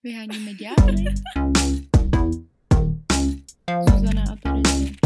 [0.00, 1.04] Vyháníme ďábly.
[3.68, 4.96] Zuzana a Terezie.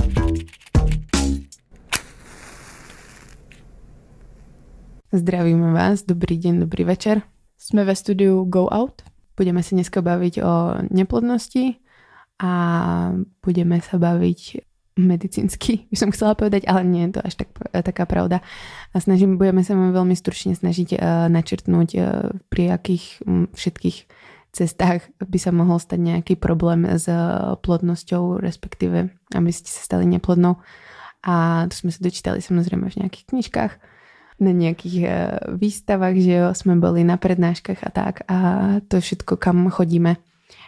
[5.10, 7.26] Zdravíme vás, dobrý deň, dobrý večer.
[7.58, 9.02] Jsme ve studiu Go Out.
[9.34, 10.54] Budeme sa dneska baviť o
[10.94, 11.74] neplodnosti
[12.38, 12.52] a
[13.42, 14.62] budeme sa baviť
[14.94, 17.50] medicínsky, by som chcela povedať, ale nie je to až tak,
[17.82, 18.46] taká pravda.
[18.94, 24.06] A snažím, budeme sa veľmi stručne snažiť uh, načrtnúť, uh, pri akých um, všetkých
[24.54, 27.10] cestách by sa mohol stať nejaký problém s
[27.60, 30.62] plodnosťou, respektíve aby ste sa stali neplodnou.
[31.26, 33.72] A to sme sa dočítali samozrejme v nejakých knižkách
[34.42, 35.12] na nejakých uh,
[35.54, 38.38] výstavách, že jo, sme boli na prednáškach a tak a
[38.90, 40.18] to všetko, kam chodíme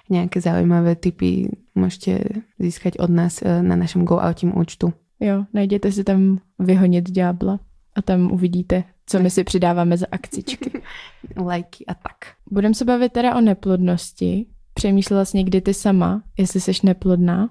[0.07, 4.95] nejaké zaujímavé typy môžete získať od nás uh, na našem Go Outim účtu.
[5.19, 7.59] Jo, najděte si tam vyhonit ďábla
[7.97, 10.83] a tam uvidíte, co my si přidáváme za akcičky.
[11.37, 12.17] Lajky a tak.
[12.51, 14.47] Budeme se bavit teda o neplodnosti.
[14.75, 17.49] Přemýšlela jsi někdy ty sama, jestli jsi neplodná?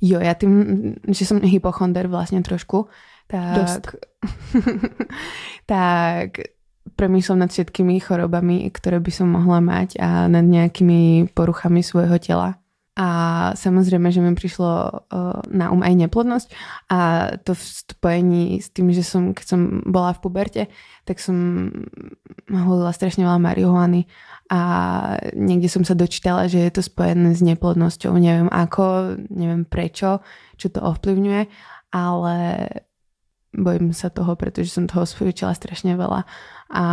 [0.00, 2.86] Jo, já tím, že jsem hypochonder vlastně trošku,
[3.26, 3.96] tak, Dost.
[5.66, 6.30] tak
[6.96, 12.56] premýšľam nad všetkými chorobami, ktoré by som mohla mať a nad nejakými poruchami svojho tela.
[12.96, 13.08] A
[13.52, 16.48] samozrejme, že mi prišlo uh, na um aj neplodnosť
[16.88, 20.62] a to v spojení s tým, že som, keď som bola v puberte,
[21.04, 21.68] tak som
[22.48, 24.08] holila strašne veľa marihuany
[24.48, 24.60] a
[25.36, 28.16] niekde som sa dočítala, že je to spojené s neplodnosťou.
[28.16, 30.24] Neviem ako, neviem prečo,
[30.56, 31.52] čo to ovplyvňuje,
[31.92, 32.36] ale
[33.52, 36.24] bojím sa toho, pretože som toho spojčila strašne veľa
[36.72, 36.84] a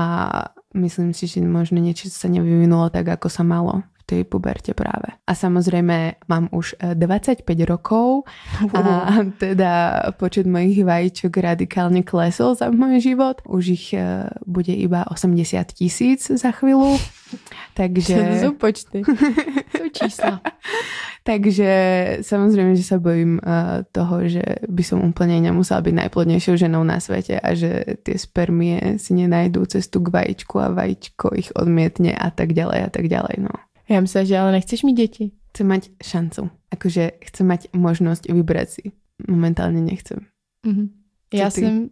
[0.76, 5.18] myslím si, že možno niečo sa nevyvinulo tak, ako sa malo tej puberte práve.
[5.26, 8.30] A samozrejme mám už 25 rokov
[8.78, 9.74] a teda
[10.22, 13.42] počet mojich vajíčok radikálne klesol za môj život.
[13.50, 17.02] Už ich e, bude iba 80 tisíc za chvíľu.
[17.80, 18.14] Takže...
[18.14, 19.02] To jsou počty.
[19.78, 20.42] To čísla.
[21.24, 21.72] Takže
[22.20, 27.00] samozrejme, že sa bojím uh, toho, že by som úplne nemusela byť najplodnejšou ženou na
[27.00, 32.28] svete a že tie spermie si nenajdú cestu k vajíčku a vajíčko ich odmietne a
[32.28, 33.40] tak ďalej a tak ďalej.
[33.40, 33.56] No.
[33.94, 35.32] Já myslím, že ale nechceš mít děti.
[35.50, 36.50] Chcem mať šancu.
[36.74, 38.84] Akože chcem mať možnosť vybrať si.
[39.30, 40.18] Momentálne nechcem.
[40.66, 40.90] Mhm.
[41.34, 41.62] Já ty?
[41.62, 41.90] jsem,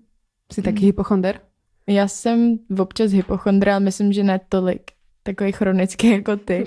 [0.53, 1.39] Si taký hypochonder?
[1.87, 4.81] já jsem občas hypochondra, ale myslím, že ne tolik
[5.23, 6.65] takový chronický jako ty.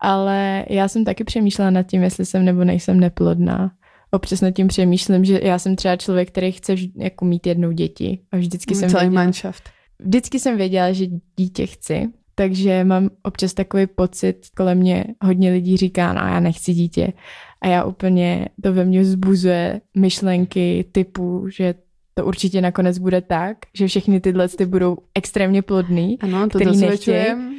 [0.00, 3.70] Ale já jsem taky přemýšlela nad tím, jestli jsem nebo nejsem neplodná.
[4.10, 7.72] Občas nad tím přemýšlím, že já jsem třeba člověk, který chce vž- jako mít jednou
[7.72, 8.20] děti.
[8.32, 9.62] A vždycky jsem Celý věděla, manšaft.
[9.98, 11.06] vždycky jsem věděla, že
[11.36, 16.74] dítě chci, takže mám občas takový pocit, kolem mě hodně lidí říká, no já nechci
[16.74, 17.12] dítě.
[17.60, 21.74] A já úplně, to ve mně vzbuzuje myšlenky typu, že
[22.14, 26.18] to určitě nakonec bude tak, že všechny tyhle ty budou extrémně plodný.
[26.20, 27.52] Ano, to Který dosvedčujem.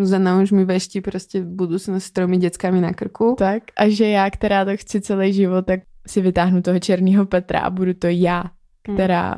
[0.00, 3.34] Zana už mi veští prostě budúcnosť s tromi deckami na krku.
[3.38, 7.60] Tak a že já, která to chci celý život, tak si vytáhnu toho černého Petra
[7.60, 8.44] a budu to já,
[8.88, 8.96] Hmm.
[8.96, 9.34] která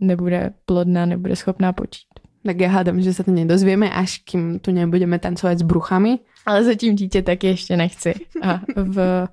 [0.00, 2.07] nebude plodná, nebude schopná počít.
[2.48, 6.24] Tak ja hádam, že sa to nedozvieme, až kým tu nebudeme tancovať s bruchami.
[6.48, 8.24] Ale zatím dítě taky ještě nechci.
[8.40, 9.28] A v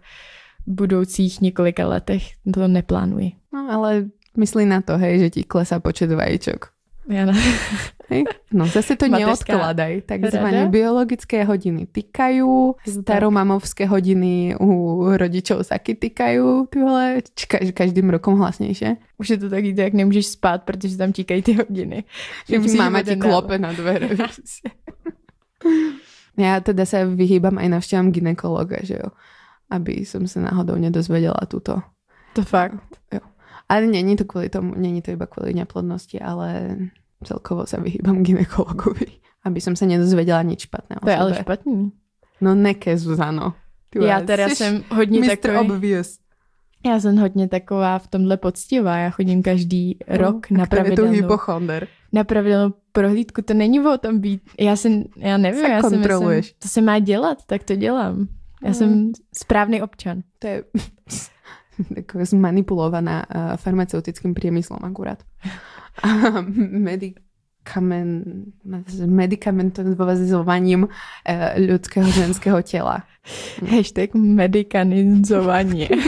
[0.68, 3.32] budoucích několika letech to neplánuji.
[3.56, 6.76] No ale myslí na to, hej, že ti klesá počet vajíčok.
[7.08, 7.40] Já ne.
[8.10, 8.24] Hej?
[8.54, 10.02] No zase to Mateřská neodkladaj.
[10.02, 17.66] Takzvané biologické hodiny týkajú, to staromamovské hodiny u rodičov taky týkajú, ty vole, či ka-
[17.74, 18.98] každým rokom hlasnejšie.
[19.18, 22.04] Už je to taky, jak nemůžeš spát, protože tam tíkají ty hodiny.
[22.50, 24.10] Že musíš jeden ti klope na dvere.
[26.38, 29.10] ja teda sa vyhýbam aj navštevám ginekologa, že jo.
[29.72, 31.82] Aby som sa náhodou nedozvedela túto.
[32.38, 32.78] To fakt.
[33.66, 36.78] Ale není to kvôli tomu, není to iba kvôli neplodnosti, ale
[37.26, 39.20] celkovo sa vyhýbam ginekologovi.
[39.46, 41.92] Aby som sa nedozvedela nič špatné o To je ale špatný.
[42.42, 43.54] No neke, Zuzano.
[43.90, 45.28] Ty Já teda jsem hodně Mr.
[45.38, 46.20] takový, Obvious.
[46.86, 48.98] já jsem hodně taková v tomhle poctivá.
[48.98, 51.88] Já chodím každý rok na No, to je to pravidelnou, hypochonder.
[52.14, 53.42] na pravidelnou prohlídku.
[53.42, 54.42] To není o tom být.
[54.60, 56.46] Já si, já nevím, Se já kontroluješ.
[56.46, 58.28] myslím, to se má dělat, tak to dělám.
[58.64, 58.74] Já Mm.
[58.74, 60.22] jsem správný občan.
[60.40, 60.64] To je
[61.96, 65.24] taková zmanipulovaná uh, farmaceutickým priemyslom akurát.
[66.88, 68.46] Medikamen,
[70.88, 73.04] uh, ľudského ženského tela.
[73.72, 75.90] Hashtag medikanizovanie.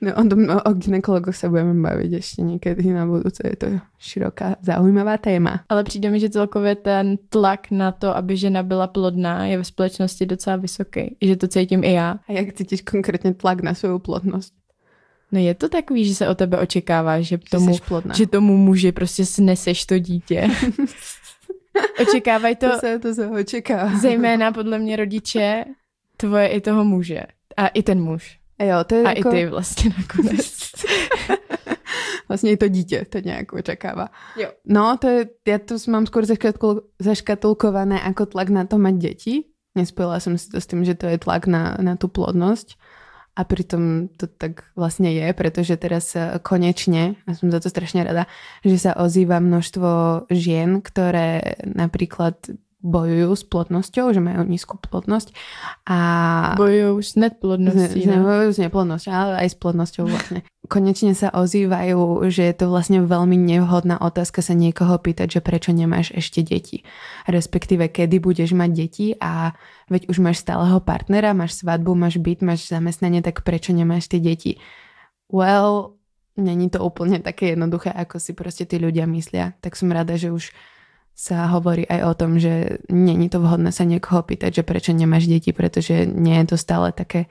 [0.00, 0.24] No, o,
[0.64, 3.44] o ginekologoch sa budeme baviť ešte niekedy na budúce.
[3.44, 3.68] Je to
[4.00, 5.60] široká, zaujímavá téma.
[5.68, 9.64] Ale přijde mi, že celkově ten tlak na to, aby žena byla plodná, je ve
[9.64, 11.16] společnosti docela vysoký.
[11.22, 12.18] Že to cítím i já.
[12.28, 14.59] A jak cítiš konkrétne tlak na svoju plodnosť?
[15.32, 17.72] No je to takový, že se o tebe očekává, že Že tomu,
[18.14, 20.48] že tomu muži prostě sneseš to dítě.
[22.02, 23.98] Očekávají to, To se, to se očekává.
[23.98, 25.64] zejména podle mě rodiče,
[26.16, 27.22] tvoje i toho muže.
[27.56, 28.38] A i ten muž.
[28.58, 29.28] Jo, to je A jako...
[29.28, 30.60] i ty vlastně nakonec.
[32.28, 34.08] Vlastně i to dítě to nějak očekává.
[34.36, 34.48] Jo.
[34.66, 39.34] No, to je, ja to mám skôr zaškatul, zaškatulkované ako tlak na to mať deti.
[39.74, 42.78] Nespojila som si to s tým, že to je tlak na, na tú plodnosť.
[43.40, 48.04] A pritom to tak vlastne je, pretože teraz eh, konečne, a som za to strašne
[48.04, 48.28] rada,
[48.60, 52.36] že sa ozýva množstvo žien, ktoré napríklad
[52.80, 55.36] bojujú s plodnosťou, že majú nízku plodnosť
[55.84, 55.98] a
[56.56, 58.08] Bojují s neplodností.
[58.08, 58.52] ne?
[58.52, 60.40] s, s neplodnosťou, ale aj s plodnosťou vlastne.
[60.70, 65.76] Konečne sa ozývajú, že je to vlastne veľmi nevhodná otázka sa niekoho pýtať, že prečo
[65.76, 66.86] nemáš ešte deti.
[67.28, 69.52] Respektíve, kedy budeš mať deti a
[69.92, 74.22] veď už máš stáleho partnera, máš svadbu, máš byt, máš zamestnanie, tak prečo nemáš tie
[74.22, 74.56] deti?
[75.28, 76.00] Well,
[76.38, 79.58] není to úplne také jednoduché, ako si proste tí ľudia myslia.
[79.60, 80.54] Tak som rada, že už
[81.14, 85.28] sa hovorí aj o tom, že není to vhodné sa niekoho pýtať, že prečo nemáš
[85.28, 87.28] deti, pretože nie je to stále také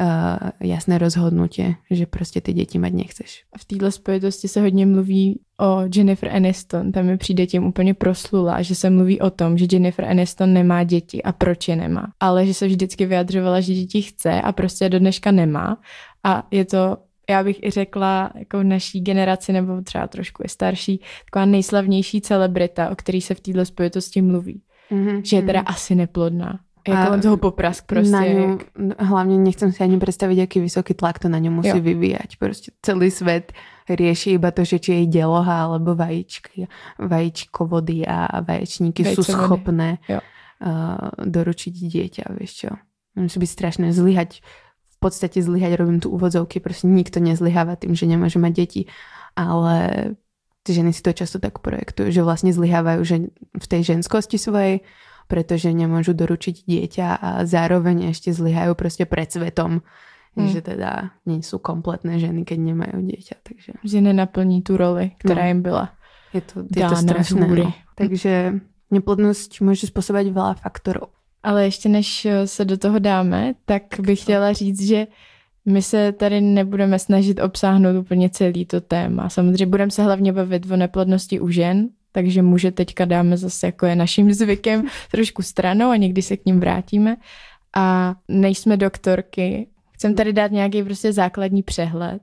[0.00, 3.44] uh, jasné rozhodnutie, že prostě ty děti mať nechceš.
[3.58, 6.92] V této spojitosti se hodně mluví o Jennifer Aniston.
[6.92, 10.84] Tam mi přijde tím úplně proslula, že se mluví o tom, že Jennifer Aniston nemá
[10.84, 12.06] děti a proč je nemá.
[12.20, 15.76] Ale že se vždycky vyjadřovala, že děti chce a prostě do dneška nemá.
[16.24, 16.96] A je to
[17.30, 22.20] já bych i řekla, jako v naší generaci, nebo třeba trošku je starší, taková nejslavnější
[22.20, 24.62] celebrita, o který se v této spojitosti mluví.
[24.90, 25.20] Mm-hmm.
[25.24, 26.60] Že je teda asi neplodná.
[26.88, 28.12] Je A kolem toho poprask prostě.
[28.12, 28.58] na ňu,
[28.98, 31.80] hlavne nechcem si ani predstaviť, aký vysoký tlak to na ňu musí Jo.
[31.84, 32.36] vyvíjať.
[32.40, 33.52] Proste celý svet
[33.88, 36.64] rieši iba to, že či jej deloha alebo vajíčky,
[36.98, 39.32] vajíčkovody a vaječníky Vejcovody.
[39.32, 40.20] schopné Jo.
[40.64, 42.70] uh, doručiť dieťa, vieš čo.
[43.18, 44.40] Musí byť strašné zlyhať,
[45.00, 48.82] podstate zlyhať, robím tu úvodzovky, proste nikto nezlyháva tým, že nemôže mať deti,
[49.34, 49.76] ale
[50.66, 53.16] ty ženy si to často tak projektujú, že vlastne zlyhávajú že
[53.54, 54.82] v tej ženskosti svojej,
[55.28, 59.80] pretože nemôžu doručiť dieťa a zároveň ešte zlyhajú proste pred svetom,
[60.36, 60.54] Hmm.
[60.54, 63.36] že teda nie sú kompletné ženy, keď nemajú dieťa.
[63.42, 65.48] Takže že nenaplní tu roli, která No.
[65.48, 65.90] jim byla.
[66.30, 67.46] je to, je to strašné.
[67.48, 67.72] No.
[67.98, 68.60] Takže
[68.94, 71.10] neplodnosť môže spôsobať veľa faktorov.
[71.48, 75.06] Ale ještě než eh, se do toho dáme, tak bych chtěla říct, že
[75.64, 79.28] my se tady nebudeme snažit obsáhnout úplně celý to téma.
[79.28, 83.86] Samozřejmě budeme se hlavně bavit o neplodnosti u žen, takže muže teďka dáme zase, jako
[83.86, 87.16] je naším zvykem, trošku stranou a někdy se k ním vrátíme.
[87.76, 92.22] A nejsme doktorky, chcem tady dát nějaký prostě základní přehled.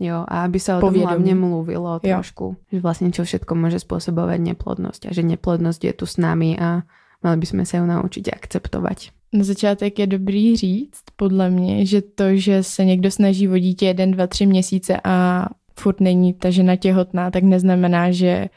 [0.00, 2.18] Jo, a aby sa o tom hlavne mluvilo Jo.
[2.18, 2.58] trošku.
[2.74, 6.82] Že vlastne čo všetko môže spôsobovať neplodnosť a že neplodnosť je tu s nami a
[7.22, 9.10] mali by sme sa ju naučiť akceptovať.
[9.32, 13.86] Na začátek je dobrý říct, podle mě, že to, že se někdo snaží o dítě
[13.86, 15.46] jeden, dva, tři měsíce a
[15.80, 18.48] furt není ta žena těhotná, tak neznamená, že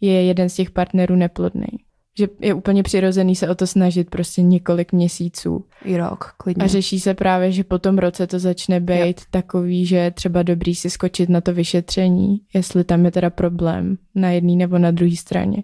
[0.00, 1.66] je jeden z těch partnerů neplodný.
[2.18, 5.64] Že je úplně přirozený se o to snažit prostě několik měsíců.
[5.84, 6.64] I rok, klidne.
[6.64, 10.42] A řeší se právě, že po tom roce to začne být takový, že je třeba
[10.42, 14.90] dobrý si skočit na to vyšetření, jestli tam je teda problém na jedné nebo na
[14.90, 15.62] druhé straně.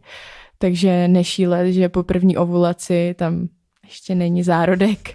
[0.59, 3.49] Takže nešílet, že po první ovulaci tam
[3.85, 5.15] ještě není zárodek,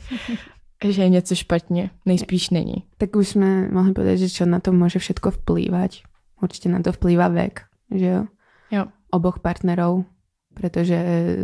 [0.90, 1.90] že je něco špatně.
[2.06, 2.84] Nejspíš není.
[2.98, 6.02] Tak už sme mohli povedať, že čo na to môže všetko vplývať.
[6.42, 8.22] Určite na to vplýva vek, že jo?
[8.72, 8.84] Jo.
[9.14, 10.10] Oboch partnerov,
[10.54, 10.98] pretože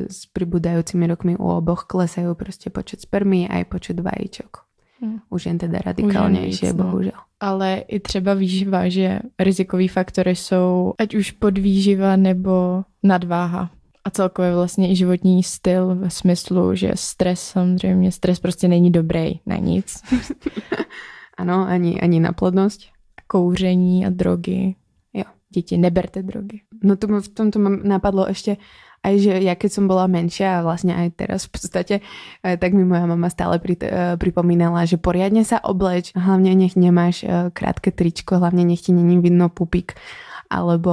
[0.09, 4.65] s pribúdajúcimi rokmi u oboch klesajú proste počet spermí aj počet vajíčok.
[4.97, 5.29] Hm.
[5.29, 6.83] Už jen teda radikálnejšie, víc, no.
[6.83, 7.19] bohužel.
[7.39, 13.69] Ale i třeba výživa, že rizikový faktory jsou ať už podvýživa nebo nadváha.
[14.07, 19.39] A celkově vlastně i životní styl ve smyslu, že stres samozřejmě, stres prostě není dobrý
[19.45, 20.03] na nic.
[21.37, 22.89] Ano, ani, ani na plodnosť.
[23.27, 24.75] Kouření a drogy.
[25.13, 25.23] Jo.
[25.53, 26.61] Děti, neberte drogy.
[26.83, 28.57] No to v tomto napadlo ešte
[29.05, 32.73] aj, že ja keď som bola menšia a vlastne aj teraz v podstate, eh, tak
[32.73, 37.53] mi moja mama stále pri, eh, pripomínala, že poriadne sa obleč, hlavne nech nemáš eh,
[37.53, 39.93] krátke tričko, hlavne nech ti není vidno pupík
[40.49, 40.91] alebo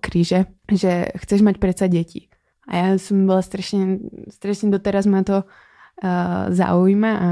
[0.00, 2.30] kríže, že chceš mať predsa deti.
[2.64, 4.00] A ja som bola strašne,
[4.32, 7.28] strašne doteraz ma to uh, zaujíma a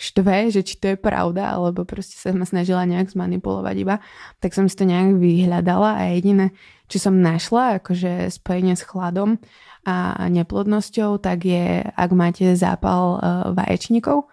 [0.00, 4.00] štve, že či to je pravda, alebo proste sa ma snažila nejak zmanipulovať iba,
[4.40, 6.56] tak som si to nejak vyhľadala a jediné,
[6.88, 9.36] čo som našla, akože spojenie s chladom
[9.84, 14.24] a neplodnosťou, tak je, ak máte zápal uh, vaječníkov,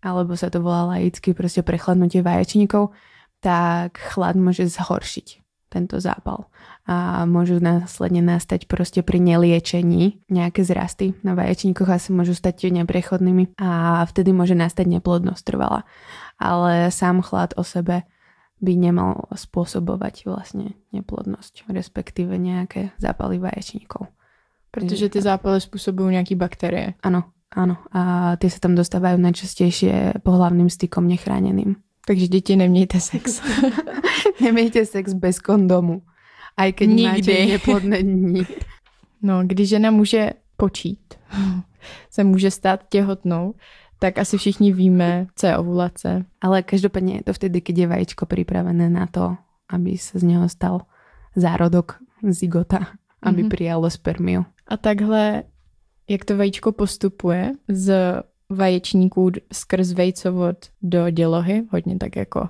[0.00, 2.96] alebo sa to volá laicky proste prechladnutie vaječníkov,
[3.44, 6.48] tak chlad môže zhoršiť tento zápal.
[6.88, 12.72] A môžu následne nastať proste pri neliečení nejaké zrasty na vaječníkoch a sa môžu stať
[12.72, 15.84] neprechodnými a vtedy môže nastať neplodnosť trvala.
[16.40, 18.08] Ale sám chlad o sebe
[18.64, 24.08] by nemal spôsobovať vlastne neplodnosť, respektíve nejaké zápaly vaječníkov.
[24.70, 26.94] Protože ty zápaly způsobují nějaký bakterie.
[27.02, 27.76] Ano, ano.
[27.92, 31.76] A ty se tam dostávají najčastějšie pohlavným stykom nechráněným.
[32.06, 33.42] Takže děti nemějte sex.
[34.40, 36.02] Nemějte sex bez kondomu.
[36.58, 37.02] A keď Nikdy.
[37.06, 38.46] máte neplodné dní.
[39.22, 41.14] No, když žena může počít,
[42.10, 43.54] se může stát těhotnou,
[43.98, 46.24] tak asi všichni víme, co je ovulace.
[46.40, 49.36] Ale každopádně je to vtedy, když je vajíčko připravené na to,
[49.70, 50.80] aby se z něho stal
[51.36, 52.78] zárodok zygota,
[53.22, 53.48] aby mm-hmm.
[53.48, 54.44] přijalo spermiu.
[54.66, 55.42] A takhle,
[56.08, 62.48] jak to vajíčko postupuje z vaječníků skrz vejcovod do dělohy, hodně tak jako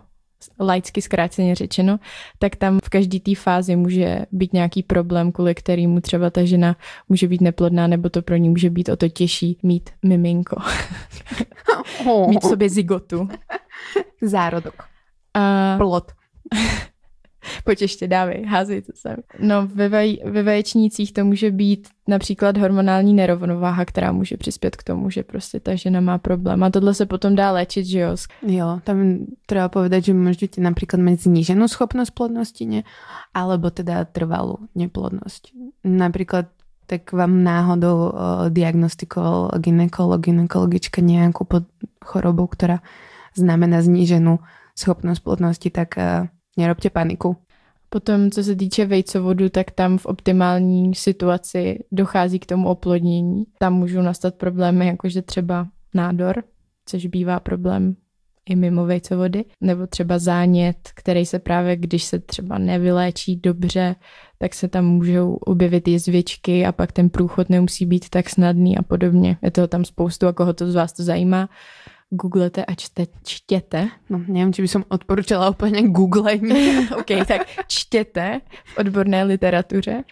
[0.61, 1.99] laicky zkráceně řečeno,
[2.38, 6.76] tak tam v každé té fázi může být nějaký problém, kvůli kterému třeba ta žena
[7.09, 10.57] může být neplodná, nebo to pro ní může být o to těžší mít miminko.
[12.28, 13.28] mít v sobě zigotu.
[14.23, 14.85] Zárodok.
[15.35, 15.76] A...
[15.76, 16.12] Plod.
[17.64, 19.16] Pojď ještě, dávej, házej to sem.
[19.38, 24.82] No, ve, vaj, ve vaječnících to může být například hormonální nerovnováha, která může přispět k
[24.82, 26.62] tomu, že prostě ta žena má problém.
[26.62, 28.16] A tohle se potom dá léčit, že jo?
[28.46, 32.82] Jo, tam treba povedať, že můžete například mít zníženou schopnost plodnosti, ne?
[33.34, 35.48] alebo teda trvalou neplodnost.
[35.84, 36.46] Například
[36.86, 38.10] tak vám náhodou uh,
[38.48, 41.62] diagnostikoval ginekolog, ginekologička nějakou pod
[42.04, 42.80] chorobou, která
[43.36, 44.38] znamená zníženou
[44.78, 46.26] schopnost plodnosti, tak uh,
[46.58, 47.36] nerobte paniku.
[47.90, 53.44] Potom, co se týče vejcovodu, tak tam v optimální situaci dochází k tomu oplodnění.
[53.58, 56.42] Tam můžou nastat problémy, jakože třeba nádor,
[56.86, 57.96] což bývá problém
[58.48, 63.96] i mimo vejcovody, nebo třeba zánět, který se právě, když se třeba nevyléčí dobře,
[64.38, 68.82] tak se tam můžou objevit jezvičky a pak ten průchod nemusí být tak snadný a
[68.82, 69.38] podobně.
[69.42, 71.48] Je toho tam spoustu a koho to z vás to zajímá,
[72.10, 73.88] googlete a čte, čtěte.
[74.10, 76.88] No, nevím, či by som odporučila úplně googlení.
[76.98, 80.04] ok, tak čtěte v odborné literatuře.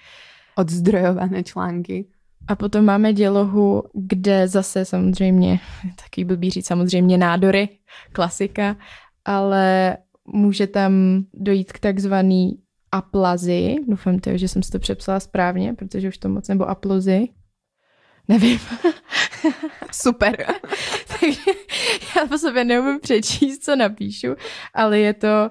[0.56, 2.06] Odzdrojované články.
[2.48, 5.60] A potom máme dělohu, kde zase samozřejmě,
[6.02, 7.68] taky blbý říct samozřejmě nádory,
[8.12, 8.76] klasika,
[9.24, 10.92] ale může tam
[11.34, 12.58] dojít k takzvaný
[12.92, 13.76] aplazi.
[13.88, 17.28] Doufám, to, že jsem si to přepsala správně, protože už to moc, nebo aplozy.
[18.28, 18.58] Nevím.
[19.92, 20.36] Super.
[21.20, 21.50] Takže
[22.16, 24.28] já po sobě neumím přečíst, co napíšu,
[24.74, 25.50] ale je to,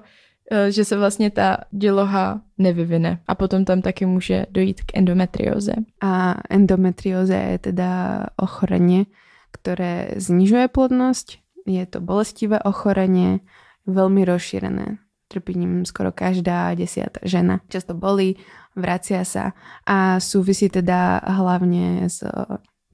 [0.50, 3.20] eh, že se vlastně ta děloha nevyvine.
[3.28, 5.74] A potom tam taky může dojít k endometrioze.
[6.02, 9.04] A endometrioza je teda ochorenie,
[9.52, 11.38] které znižuje plodnosť.
[11.66, 13.42] Je to bolestivé ochorenie,
[13.86, 14.98] veľmi rozšírené.
[15.26, 17.58] Trpí ním skoro každá desiata žena.
[17.66, 18.38] Často bolí,
[18.76, 19.56] vracia sa
[19.88, 22.20] a súvisí teda hlavne s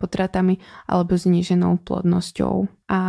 [0.02, 0.58] potratami
[0.90, 2.66] alebo zníženou plodnosťou.
[2.90, 3.00] A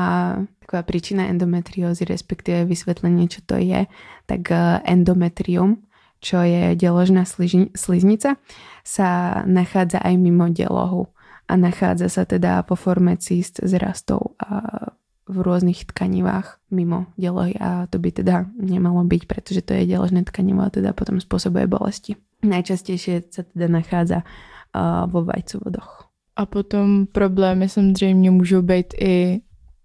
[0.61, 3.89] taková príčina endometriózy, respektíve vysvetlenie, čo to je,
[4.29, 5.81] tak e, endometrium,
[6.21, 7.25] čo je deložná
[7.73, 8.37] sliznica,
[8.85, 11.09] sa nachádza aj mimo delohu
[11.49, 14.87] a nachádza sa teda po forme císt zrastov a
[15.23, 20.27] v rôznych tkanivách mimo delohy a to by teda nemalo byť, pretože to je deložné
[20.27, 22.19] tkanivo a teda potom spôsobuje bolesti.
[22.43, 26.11] Najčastejšie sa teda nachádza uh, vo vajcovodoch.
[26.35, 29.41] A potom problémy samozřejmě můžou být i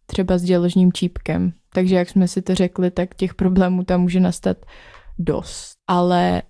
[0.06, 1.52] třeba s děložním čípkem.
[1.72, 4.56] Takže jak jsme si to řekli, tak těch problémů tam může nastat
[5.18, 5.72] dost.
[5.86, 6.42] Ale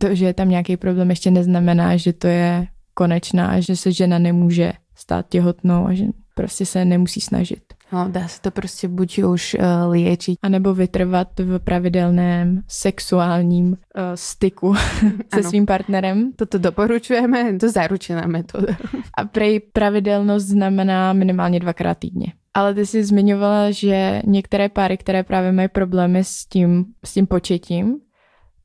[0.00, 4.18] to, že je tam nějaký problém, ještě neznamená, že to je konečná, že se žena
[4.18, 6.04] nemůže stát těhotnou a že
[6.34, 7.74] prostě se nemusí snažit.
[7.92, 10.38] No, dá se to prostě buď už uh, liečiť.
[10.42, 13.76] A nebo vytrvat v pravidelném sexuálním uh,
[14.14, 14.74] styku
[15.34, 15.42] se ano.
[15.42, 16.32] svým partnerem.
[16.36, 18.76] Toto doporučujeme, to zaručená metoda.
[19.18, 22.32] A prej pravidelnost znamená minimálně dvakrát týdně.
[22.54, 27.26] Ale ty jsi zmiňovala, že některé páry, které právě mají problémy s tím, s tím
[27.26, 27.96] početím,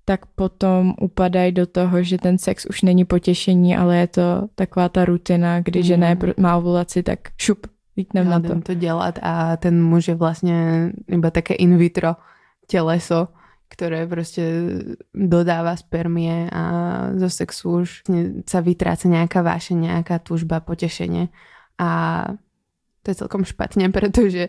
[0.06, 4.90] tak potom upadají do toho, že ten sex už není potěšení, ale je to taková
[4.90, 5.86] ta rutina, kdy mm.
[5.86, 6.08] žena
[6.40, 8.62] má ovulaci, tak šup, Vítnem na to.
[8.62, 12.16] to dělat a ten muž je vlastně iba také in vitro
[12.68, 13.28] těleso,
[13.70, 14.72] ktoré prostě
[15.14, 16.64] dodává spermie a
[17.16, 18.04] zo sexu už
[18.48, 21.28] sa vytráca nejaká váše, nejaká tužba, potešenie
[21.78, 21.90] a
[23.04, 24.48] to je celkom špatně, protože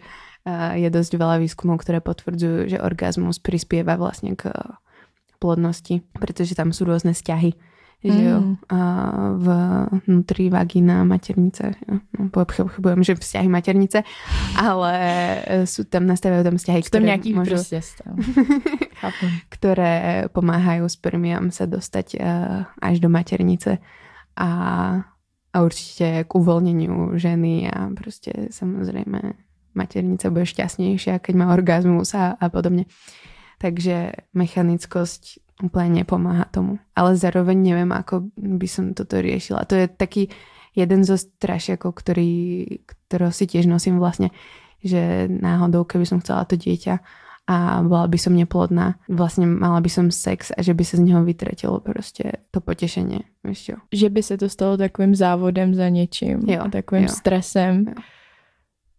[0.75, 4.49] je dosť veľa výskumov, ktoré potvrdzujú, že orgazmus prispieva vlastne k
[5.39, 7.53] plodnosti, pretože tam sú rôzne vzťahy
[7.99, 8.55] že jo, mm.
[8.71, 8.81] a
[10.07, 11.75] vnútri vagína maternice.
[12.15, 14.07] No, pochybujem, že vzťahy maternice,
[14.55, 14.93] ale
[15.67, 17.59] sú tam, nastavujú tam vzťahy, ktoré, nejaký môžu,
[19.55, 22.23] ktoré pomáhajú spermiám sa dostať
[22.79, 23.83] až do maternice
[24.39, 24.51] a,
[25.51, 29.35] a určite k uvoľneniu ženy a proste samozrejme
[29.75, 32.87] maternica bude šťastnejšia, keď má orgazmus a, a podobne.
[33.59, 36.79] Takže mechanickosť úplne nepomáha tomu.
[36.95, 39.67] Ale zároveň neviem, ako by som toto riešila.
[39.67, 40.31] To je taký
[40.75, 42.31] jeden zo strašiakov, ktorý,
[42.87, 44.31] ktorého si tiež nosím vlastne,
[44.85, 47.03] že náhodou, keby som chcela to dieťa
[47.49, 51.01] a bola by som neplodná, vlastne mala by som sex a že by sa z
[51.01, 53.19] neho vytratilo prostě to potešenie.
[53.45, 53.75] Víš čo?
[53.93, 57.09] Že by se to stalo takovým závodem za něčím Jo, takovým jo.
[57.09, 57.85] stresem.
[57.89, 57.95] Jo.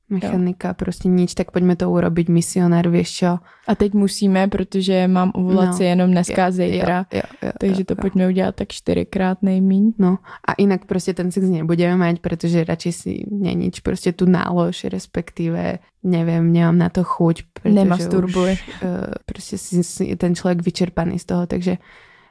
[0.09, 3.31] Mechanika, prostě nič, tak poďme to urobiť, misionár, vieš čo?
[3.67, 7.05] A teď musíme, protože mám ovulaci No, jenom dneska a zítra.
[7.13, 7.97] Jo, jo, jo, Takže jo, to jo.
[8.01, 9.93] pojďme udělat tak čtyřikrát nejmíň.
[9.99, 14.83] No a inak prostě ten sex nebudeme mať, pretože radšej si nenič prostě tu nálož,
[14.83, 17.43] respektíve neviem, nemám na to chuť.
[17.63, 18.51] Nemasturbuj.
[18.51, 18.89] Už, uh,
[19.25, 21.77] prostě si, si ten človek vyčerpaný z toho, takže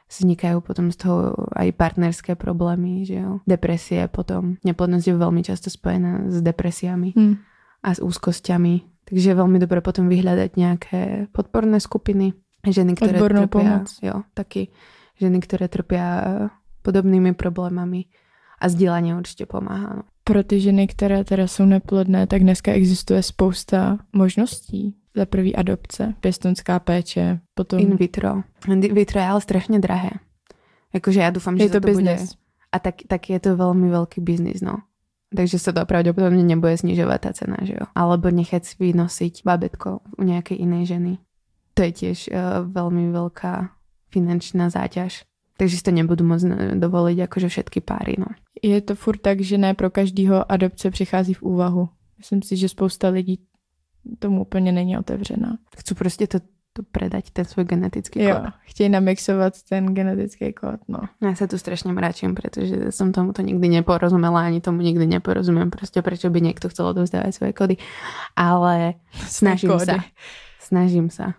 [0.09, 3.39] vznikajú potom z toho aj partnerské problémy, že jo.
[3.45, 4.57] Depresie potom.
[4.65, 7.35] Neplodnosť je veľmi často spojená s depresiami Hm.
[7.83, 9.05] A s úzkosťami.
[9.09, 11.01] Takže je veľmi dobré potom vyhľadať nejaké
[11.33, 12.33] podporné skupiny.
[12.61, 13.87] Ženy, ktoré Odbornou trpia, pomoc.
[14.03, 14.69] jo, taky
[15.15, 16.49] ženy, ktoré trpia eh,
[16.81, 18.05] podobnými problémami
[18.61, 19.93] a sdílení určitě pomáhá.
[19.95, 20.03] No.
[20.23, 24.95] Pro ty ženy, které teda jsou neplodné, tak dneska existuje spousta možností.
[25.15, 28.43] Za prvý adopce, pěstounská péče, potom In vitro.
[28.67, 30.09] In vitro je ale strašně drahé.
[30.93, 32.13] Jakože já doufám, že je sa to to bude...
[32.13, 32.35] biznes.
[32.71, 34.77] A tak, tak je to veľmi veľký biznis, no.
[35.29, 37.85] Takže sa to pravdepodobne nebude znižovať tá cena, že jo.
[37.93, 41.13] Alebo nechať si vynosiť babetko u nejakej inej ženy.
[41.77, 43.69] To je tiež uh, veľmi veľká
[44.09, 45.29] finančná záťaž.
[45.59, 48.31] Takže si to nebudú môcť eh, dovoliť akože všetky páry, no.
[48.57, 51.89] Je to furt tak, že ne pro každýho adopce přichází v úvahu.
[52.17, 53.39] Myslím si, že spousta lidí
[54.19, 55.57] tomu úplně není otevřená.
[55.77, 56.39] Chcú proste to,
[56.73, 58.53] to predať, ten svoj genetický Jo, kód.
[58.61, 60.99] chtějí namixovat ten genetický kód, no.
[61.21, 65.73] Ja sa tu strašne mračím, pretože som tomu to nikdy neporozumela, ani tomu nikdy neporozumiem,
[65.73, 67.75] proste prečo by niekto chcel odovzdávať svoje kody.
[68.37, 70.05] Ale snažím sa.
[70.61, 71.33] Snažím sa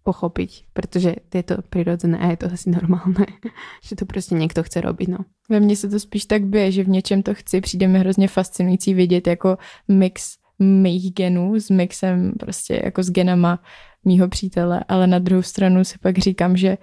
[0.00, 3.26] pochopiť, pretože je to prirodzené a je to asi normálne,
[3.86, 5.18] že to prostě někdo chce robiť, no.
[5.48, 7.60] Ve mně se to spíš tak bije, že v něčem to chci.
[7.60, 9.58] Přijde mi hrozně fascinující vidět jako
[9.88, 13.58] mix mých genů s mixem prostě jako s genama
[14.04, 16.78] mýho přítele, ale na druhou stranu si pak říkám, že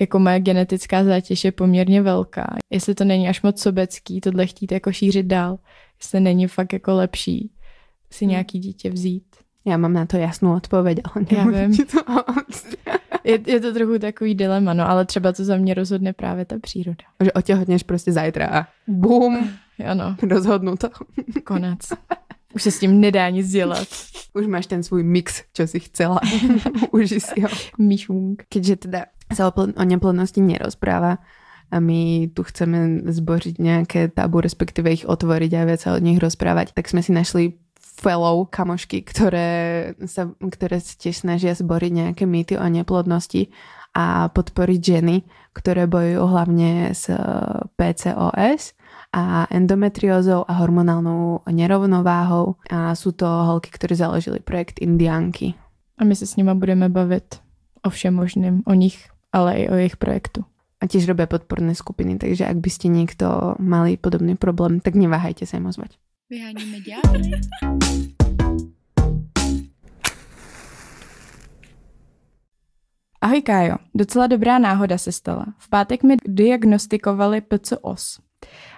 [0.00, 2.56] jako moje genetická zátěž je poměrně velká.
[2.70, 5.58] Jestli to není až moc sobecký, tohle chtít jako šířit dál,
[6.00, 7.50] jestli není fakt jako lepší
[8.10, 9.24] si nějaký dítě vzít.
[9.62, 11.70] Ja mám na to jasnú odpoveď, ale Já vím.
[11.86, 12.02] to
[13.24, 16.58] Je, je to trochu takový dilema, no, ale třeba to za mě rozhodne právě ta
[16.58, 17.04] příroda.
[17.24, 19.48] Že otehotneš prostě zajtra a bum,
[19.86, 20.88] Ano, rozhodnuto.
[21.44, 21.78] konec.
[22.54, 23.88] Už se s tím nedá nic dělat.
[24.34, 26.20] Už máš ten svůj mix, čo si chcela.
[26.90, 27.48] Uži si ho.
[27.78, 28.48] Míšunk.
[28.48, 29.00] Keďže teda
[29.32, 31.20] sa o, pl- o neplodnosti nerozpráva
[31.72, 36.20] a my tu chceme zbořiť nejaké tabu, respektíve ich otvoriť a viac sa o nich
[36.20, 42.24] rozprávať, tak sme si našli fellow kamošky, ktoré sa, ktoré sa tiež snažia zboriť nejaké
[42.28, 43.48] mýty o neplodnosti
[43.96, 45.16] a podporiť ženy,
[45.52, 47.12] ktoré bojujú hlavne s
[47.76, 48.76] PCOS
[49.12, 55.54] a endometriózou a hormonálnou nerovnováhou a sú to holky, ktoré založili projekt Indianky.
[56.00, 57.44] A my se s nima budeme bavit
[57.84, 60.44] o všem možným, o nich, ale i o jejich projektu.
[60.82, 65.46] a tiež robia podporné skupiny, takže ak by ste niekto mali podobný problém, tak neváhajte
[65.46, 65.94] sa im ozvať.
[66.26, 66.82] Vyháníme.
[73.22, 75.54] Ahoj Kájo, docela dobrá náhoda se stala.
[75.62, 78.18] V pátek mi diagnostikovali PCOS.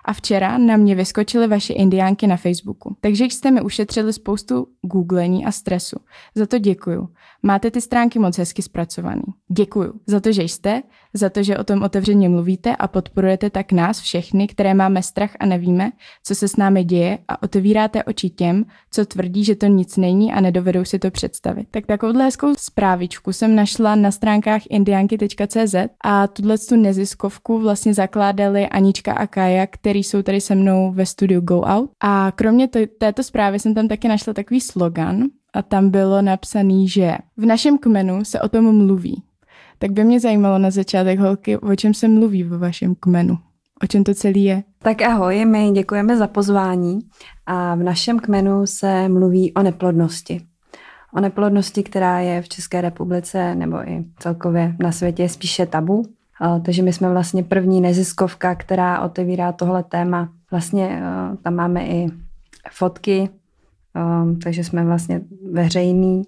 [0.05, 2.97] A včera na mě vyskočily vaše indiánky na Facebooku.
[3.01, 5.97] Takže jste mi ušetřili spoustu googlení a stresu.
[6.35, 7.09] Za to děkuju.
[7.43, 9.23] Máte ty stránky moc hezky zpracovaný.
[9.49, 10.83] Děkuju za to, že jste,
[11.15, 15.31] za to, že o tom otevřeně mluvíte a podporujete tak nás všechny, které máme strach
[15.41, 15.91] a nevíme,
[16.25, 20.33] co se s námi děje a otevíráte oči těm, co tvrdí, že to nic není
[20.33, 21.67] a nedovedou si to představit.
[21.71, 25.75] Tak takovouhle hezkou zprávičku jsem našla na stránkách indianky.cz
[26.05, 31.07] a tuhle tu neziskovku vlastně zakládali Anička a Kaja, který jsou tady se mnou ve
[31.07, 31.91] studiu Go Out.
[32.01, 35.25] A kromě to, této zprávy jsem tam taky našla takový slogan
[35.55, 39.23] a tam bylo napsaný, že v našem kmenu se o tom mluví.
[39.79, 43.39] Tak by mě zajímalo na začátek, holky, o čem se mluví ve vašem kmenu.
[43.83, 44.63] O čem to celý je?
[44.79, 46.99] Tak ahoj, my děkujeme za pozvání
[47.47, 50.41] a v našem kmenu se mluví o neplodnosti.
[51.13, 56.03] O neplodnosti, která je v České republice nebo i celkově na světě spíše tabu.
[56.65, 60.29] Takže my jsme vlastně první neziskovka, která otevírá tohle téma.
[60.51, 61.03] Vlastně
[61.43, 62.07] tam máme i
[62.71, 63.29] fotky,
[64.43, 65.21] takže jsme vlastně
[65.53, 66.23] veřejní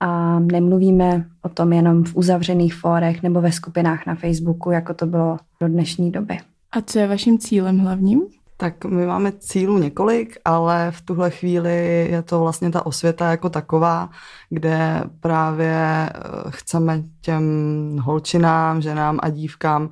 [0.00, 5.06] a nemluvíme o tom jenom v uzavřených fórech nebo ve skupinách na Facebooku, jako to
[5.06, 6.38] bylo do dnešní doby.
[6.72, 8.22] A co je vaším cílem hlavním?
[8.56, 13.50] Tak my máme cílů několik, ale v tuhle chvíli je to vlastně ta osvěta jako
[13.50, 14.10] taková,
[14.50, 16.10] kde právě eh,
[16.48, 17.44] chceme těm
[18.02, 19.90] holčinám, ženám a dívkám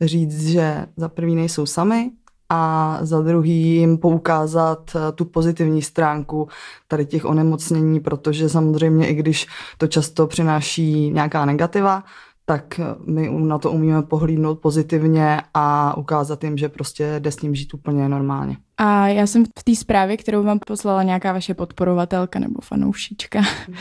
[0.00, 2.10] říct, že za prvý nejsou sami,
[2.54, 6.48] a za druhý jim poukázat eh, tu pozitivní stránku
[6.88, 9.46] tady těch onemocnění, protože samozřejmě i když
[9.78, 12.04] to často přináší nějaká negativa,
[12.44, 17.54] tak my na to umíme pohlídnout pozitivně a ukázat jim, že prostě jde s ním
[17.54, 18.56] žít úplně normálně.
[18.76, 23.74] A já jsem v té zprávě, kterou vám poslala nějaká vaše podporovatelka nebo fanoušička, mm.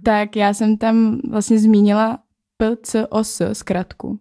[0.04, 2.18] tak já jsem tam vlastně zmínila
[2.56, 4.18] PCOS zkratku,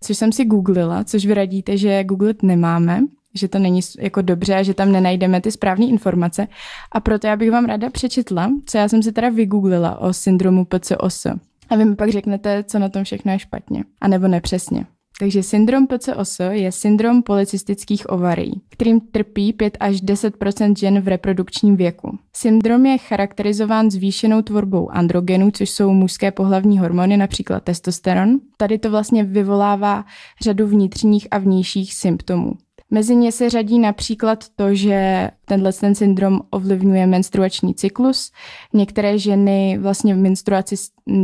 [0.00, 3.00] což jsem si googlila, což vy radíte, že googlit nemáme,
[3.34, 6.48] že to není jako dobře a že tam nenajdeme ty správné informace.
[6.92, 10.64] A proto já bych vám ráda přečetla, co já jsem si teda vygooglila o syndromu
[10.64, 11.26] PCOS.
[11.68, 14.86] A vy mi pak řeknete, co na tom všechno je špatně, anebo nepřesně.
[15.18, 21.76] Takže syndrom PCOS je syndrom policistických ovarií, kterým trpí 5 až 10% žen v reprodukčním
[21.76, 22.18] věku.
[22.36, 28.38] Syndrom je charakterizován zvýšenou tvorbou androgenů, což jsou mužské pohlavní hormony, například testosteron.
[28.56, 30.04] Tady to vlastně vyvolává
[30.40, 32.52] řadu vnitřních a vnějších symptomů.
[32.94, 38.32] Mezi ně se řadí například to, že tenhle ten syndrom ovlivňuje menstruační cyklus.
[38.72, 40.74] Některé ženy vlastně menstruaci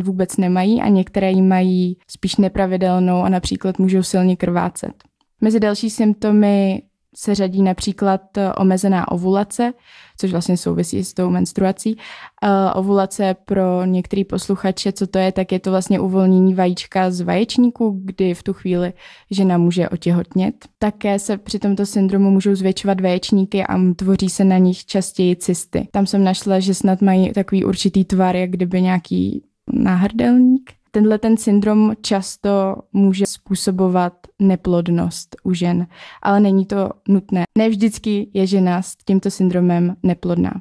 [0.03, 4.93] vůbec nemají a některé ji mají spíš nepravidelnou a například můžou silně krvácet.
[5.41, 6.83] Mezi další symptomy
[7.21, 8.21] se řadí například
[8.57, 9.73] omezená ovulace,
[10.19, 11.95] což vlastně souvisí s tou menstruací.
[11.95, 17.21] Uh, ovulace pro některý posluchače, co to je, tak je to vlastně uvolnění vajíčka z
[17.21, 18.93] vaječníku, kdy v tu chvíli
[19.31, 20.55] žena může otěhotnět.
[20.79, 25.89] Také se při tomto syndromu můžou zvětšovat vaječníky a tvoří se na nich častěji cysty.
[25.91, 30.78] Tam jsem našla, že snad mají takový určitý tvar, jak kdyby nějaký náhrdelník.
[30.91, 35.87] Tenhle ten syndrom často může způsobovat neplodnost u žen,
[36.23, 37.45] ale není to nutné.
[37.59, 40.53] Ne vždycky je žena s tímto syndromem neplodná.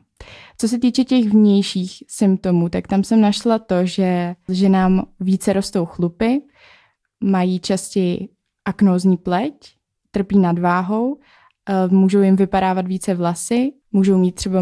[0.58, 5.86] Co se týče těch vnějších symptomů, tak tam jsem našla to, že ženám více rostou
[5.86, 6.42] chlupy,
[7.24, 8.30] mají častěji
[8.66, 9.54] aknózní pleť,
[10.12, 11.18] trpí nadváhou,
[11.70, 14.62] eh, můžou jim vypadávat více vlasy, můžou mít třeba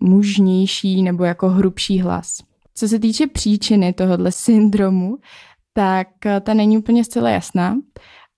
[0.00, 2.38] mužnější nebo jako hrubší hlas.
[2.78, 5.18] Co se týče příčiny tohohle syndromu,
[5.72, 7.76] tak eh, ta není úplně zcela jasná,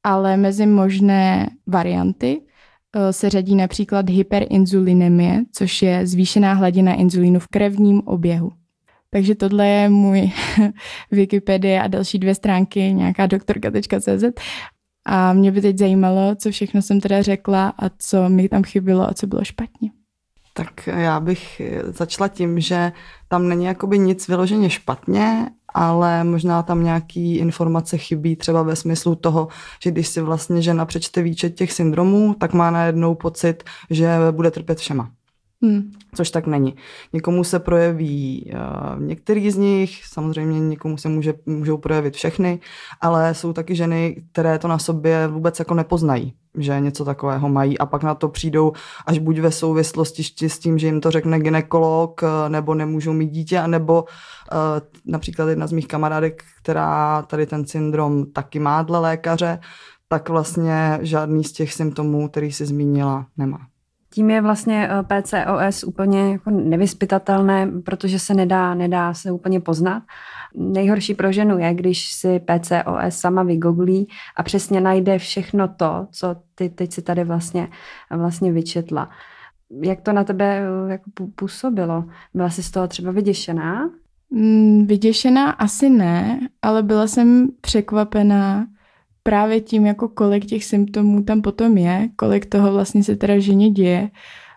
[0.04, 2.40] ale mezi možné varianty
[2.96, 8.52] eh, se řadí například hyperinzulinemie, což je zvýšená hladina inzulínu v krevním oběhu.
[9.10, 10.30] Takže tohle je můj
[11.10, 14.24] Wikipedie a další dvě stránky, nějaká doktorka.cz.
[15.06, 19.10] A mě by teď zajímalo, co všechno jsem teda řekla a co mi tam chybilo
[19.10, 19.90] a co bylo špatně.
[20.58, 22.92] Tak já bych začala tím, že
[23.28, 29.14] tam není jakoby nic vyloženě špatně, ale možná tam nějaký informace chybí třeba ve smyslu
[29.14, 29.48] toho,
[29.82, 34.50] že když si vlastně žena přečte výčet těch syndromů, tak má najednou pocit, že bude
[34.50, 35.10] trpět všema.
[35.62, 35.92] Hmm.
[36.14, 36.74] Což tak není.
[37.12, 42.60] Někomu se projeví uh, některý z nich, samozřejmě někomu se může, můžou projevit všechny,
[43.00, 47.78] ale jsou taky ženy, které to na sobě vůbec jako nepoznají, že něco takového mají
[47.78, 48.72] a pak na to přijdou
[49.06, 53.30] až buď ve souvislosti s tím, že jim to řekne ginekolog, uh, nebo nemůžou mít
[53.30, 54.08] dítě, nebo uh,
[55.06, 59.58] například jedna z mých kamarádek, která tady ten syndrom taky má dle lékaře,
[60.08, 63.58] tak vlastně žádný z těch symptomů, který si zmínila, nemá.
[64.14, 70.02] Tím je vlastně eh, PCOS úplně jako nevyspytatelné, protože se nedá, nedá se úplně poznat.
[70.54, 76.36] Nejhorší pro ženu je, když si PCOS sama vygooglí a přesně najde všechno to, co
[76.54, 77.68] ty teď si tady vlastně,
[78.10, 79.10] vlastně vyčetla.
[79.82, 82.04] Jak to na tebe eh, jako působilo?
[82.34, 83.90] Byla jsi z toho třeba vyděšená?
[84.30, 88.66] Mm, vyděšená asi ne, ale byla jsem překvapená,
[89.22, 93.70] právě tím, jako kolik těch symptomů tam potom je, kolik toho vlastně se teda ženě
[93.70, 94.10] děje.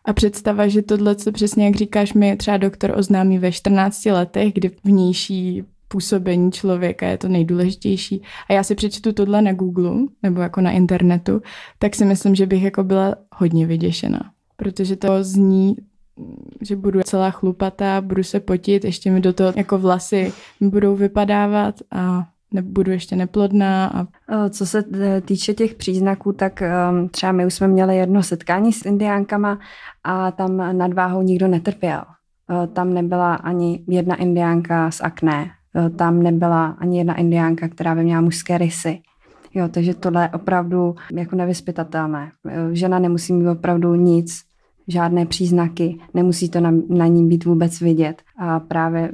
[0.05, 4.53] A představa, že tohle, co přesně jak říkáš, mi třeba doktor oznámí ve 14 letech,
[4.53, 8.21] kdy vnější působení člověka je to nejdůležitější.
[8.49, 9.91] A já si přečtu tohle na Google
[10.23, 11.41] nebo jako na internetu,
[11.79, 14.31] tak si myslím, že bych jako byla hodně vyděšená.
[14.55, 15.75] Protože to zní,
[16.61, 21.75] že budu celá chlupatá, budu se potit, ještě mi do toho jako vlasy budou vypadávat
[21.91, 23.87] a nebudu ještě neplodná.
[23.87, 24.07] A...
[24.49, 24.83] Co se
[25.25, 29.59] týče těch příznaků, tak um, třeba my už jsme měli jedno setkání s indiánkama
[30.03, 32.01] a tam nadváhou nikdo netrpěl.
[32.73, 35.51] Tam nebyla ani jedna indiánka s akné,
[35.95, 38.99] tam nebyla ani jedna indiánka, která by měla mužské rysy.
[39.53, 42.31] Jo, takže tohle je opravdu jako nevyspytatelné.
[42.71, 44.41] Žena nemusí mít opravdu nic,
[44.87, 48.21] žádné příznaky, nemusí to na, na ní být vůbec vidět.
[48.37, 49.11] A právě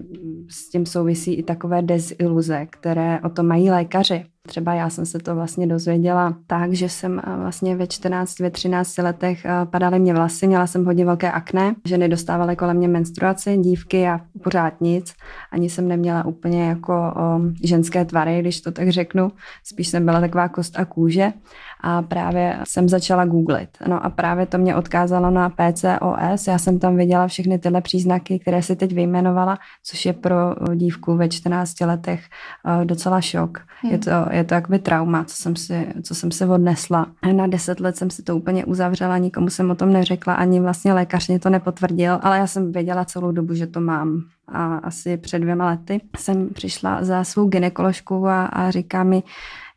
[0.50, 4.26] s tím souvisí i takové deziluze, které o to mají lékaři.
[4.48, 8.50] Třeba já jsem se to vlastně dozvěděla tak, že jsem eh, vlastně ve 14, ve
[8.50, 12.88] 13 letech eh, padaly mě vlasy, měla jsem hodně velké akné, ženy dostávaly kolem mě
[12.88, 15.16] menstruaci, dívky a pořád nic.
[15.52, 19.32] Ani jsem neměla úplně jako o, ženské tvary, když to tak řeknu.
[19.64, 21.34] Spíš jsem byla taková kost a kůže
[21.82, 23.70] a právě jsem začala googlit.
[23.88, 26.48] No a právě to mě odkázalo na PCOS.
[26.48, 30.36] Já jsem tam viděla všechny tyhle příznaky, které si teď vyjmenovala, což je pro
[30.76, 33.60] dívku ve 14 letech eh, docela šok.
[33.82, 33.92] Hmm.
[33.92, 37.06] Je to, je to jakoby trauma, co jsem, si, co jsem se odnesla.
[37.34, 40.94] Na 10 let jsem si to úplně uzavřela, nikomu jsem o tom neřekla, ani vlastně
[40.94, 44.22] lékař mě to nepotvrdil, ale já jsem věděla celou dobu, že to mám.
[44.48, 49.24] A asi před dvěma lety jsem přišla za svou ginekoložku a, a říká mi,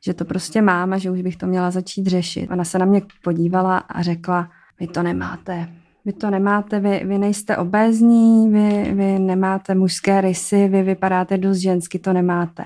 [0.05, 2.51] že to prostě mám a že už bych to měla začít řešit.
[2.51, 5.69] Ona se na mě podívala a řekla, vy to nemáte,
[6.05, 11.59] vy to nemáte, vy, vy nejste obézní, vy, vy nemáte mužské rysy, vy vypadáte dost
[11.59, 12.65] žensky, to nemáte.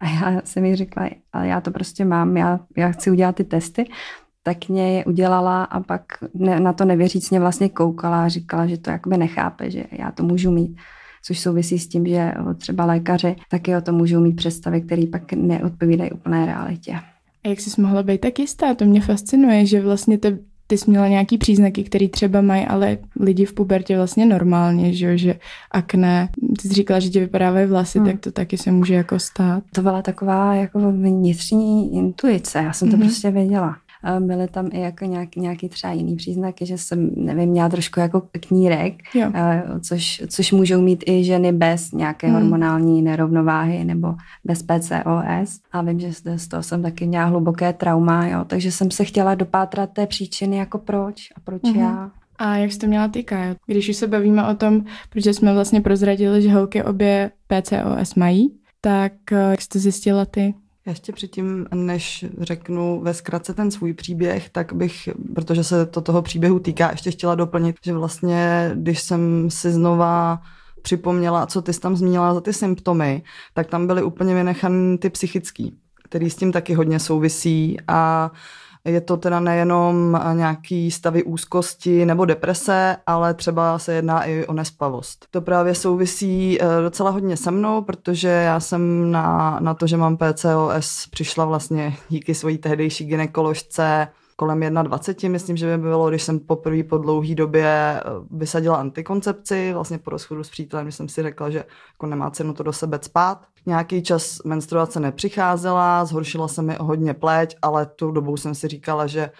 [0.00, 3.44] A já jsem mi řekla, ale já to prostě mám, já, já chci udělat ty
[3.44, 3.90] testy,
[4.42, 6.04] tak mě je udělala a pak
[6.34, 10.22] ne, na to nevěřícně vlastně koukala a říkala, že to jakoby nechápe, že já to
[10.22, 10.76] můžu mít
[11.22, 15.32] což souvisí s tím, že třeba lékaři taky o tom můžou mít představy, které pak
[15.32, 16.94] neodpovídají úplné realitě.
[17.44, 18.74] A jak jsi mohla být tak jistá?
[18.74, 22.98] To mě fascinuje, že vlastně te, ty jsi měla nějaký příznaky, které třeba mají, ale
[23.20, 25.38] lidi v pubertě vlastně normálně, že, že
[25.70, 26.28] akné.
[26.62, 28.06] Ty jsi říkala, že ti vypadávají vlasy, hmm.
[28.06, 29.64] tak to taky se může jako stát.
[29.74, 33.00] To byla taková jako vnitřní intuice, já jsem to mm-hmm.
[33.00, 33.76] prostě věděla.
[34.20, 38.22] Byly tam i jako nějaký, nějaký třeba jiný příznaky, že jsem, nevím, měla trošku jako
[38.40, 39.32] knírek, jo.
[39.80, 42.36] což, což můžou mít i ženy bez nějaké hmm.
[42.36, 45.60] hormonální nerovnováhy nebo bez PCOS.
[45.72, 49.34] A vím, že z toho jsem taky měla hluboké trauma, jo, takže jsem se chtěla
[49.34, 51.80] dopátrat té příčiny, jako proč a proč hmm.
[51.80, 52.10] já.
[52.38, 53.54] A jak jsi to měla Kajo?
[53.66, 58.58] Když už se bavíme o tom, protože jsme vlastně prozradili, že holky obě PCOS mají,
[58.80, 60.54] tak eh, jak jsi to zjistila ty?
[60.86, 66.00] Já ještě předtím, než řeknu ve zkratce ten svůj příběh, tak bych, protože se to
[66.00, 70.42] toho příběhu týká, ještě chtěla doplnit, že vlastně, když jsem si znova
[70.82, 73.22] připomněla, co ty jsi tam zmínila za ty symptomy,
[73.54, 78.30] tak tam byly úplně vynechaný ty psychický, který s tím taky hodně souvisí a
[78.84, 84.52] je to teda nejenom nějaký stavy úzkosti nebo deprese, ale třeba se jedná i o
[84.52, 85.26] nespavost.
[85.30, 89.96] To právě souvisí eh, docela hodně se mnou, protože já jsem na, na to, že
[89.96, 96.22] mám PCOS, přišla vlastně díky svojí tehdejší ginekoložce kolem 21, myslím, že by bylo, když
[96.22, 101.08] jsem poprvé po dlouhé době eh, vysadila antikoncepci, vlastně po rozchodu s přítelem, když jsem
[101.08, 103.46] si řekla, že jako nemá cenu to do sebe spát.
[103.66, 109.06] Nějaký čas menstruace nepřicházela, zhoršila se mi hodně pleť, ale tu dobou jsem si říkala,
[109.06, 109.30] že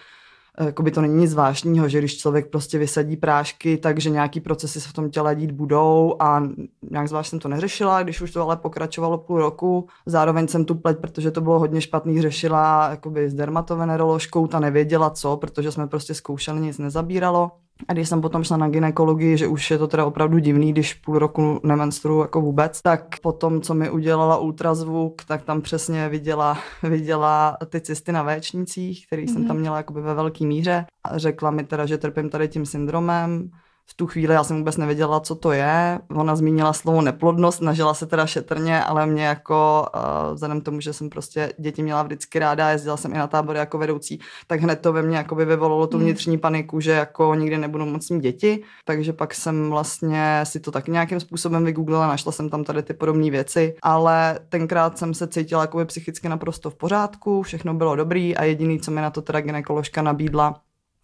[0.57, 4.81] Eh, jakoby to není nic zvláštního, že když člověk prostě vysadí prášky, takže nějaký procesy
[4.81, 6.43] se v tom těle dít budou a
[6.91, 9.87] nějak zvlášť jsem to neřešila, když už to ale pokračovalo půl roku.
[10.05, 15.09] Zároveň jsem tu pleť, protože to bylo hodně špatný, řešila jakoby s dermatoveneroložkou, ta nevěděla
[15.09, 17.51] co, protože jsme prostě zkoušeli, nic nezabíralo.
[17.87, 20.93] A když jsem potom šla na ginekologii, že už je to teda opravdu divný, když
[20.93, 26.57] půl roku nemenstruu jako vůbec, tak potom, co mi udělala ultrazvuk, tak tam přesně viděla,
[26.83, 29.33] viděla ty cysty na véčnicích, který mm-hmm.
[29.33, 29.61] jsem tam mhm.
[29.61, 30.85] měla jakoby ve velké míře.
[31.03, 33.49] A řekla mi teda, že trpím tady tím syndromem,
[33.85, 35.99] v tu chvíli já jsem vůbec nevěděla, co to je.
[36.15, 40.93] Ona zmínila slovo neplodnost, snažila se teda šetrně, ale mě jako, uh, vzhledem tomu, že
[40.93, 44.75] jsem prostě děti měla vždycky ráda, jezdila jsem i na tábory jako vedoucí, tak hned
[44.75, 46.05] to ve mně jako by vyvolalo tu hmm.
[46.05, 48.63] vnitřní paniku, že jako nikdy nebudu moc mít děti.
[48.85, 52.93] Takže pak jsem vlastně si to tak nějakým způsobem vygooglila, našla jsem tam tady ty
[52.93, 57.95] podobné věci, ale tenkrát jsem se cítila jako by psychicky naprosto v pořádku, všechno bylo
[57.95, 60.62] dobrý a jediný, co mi na to teda ginekoložka nabídla,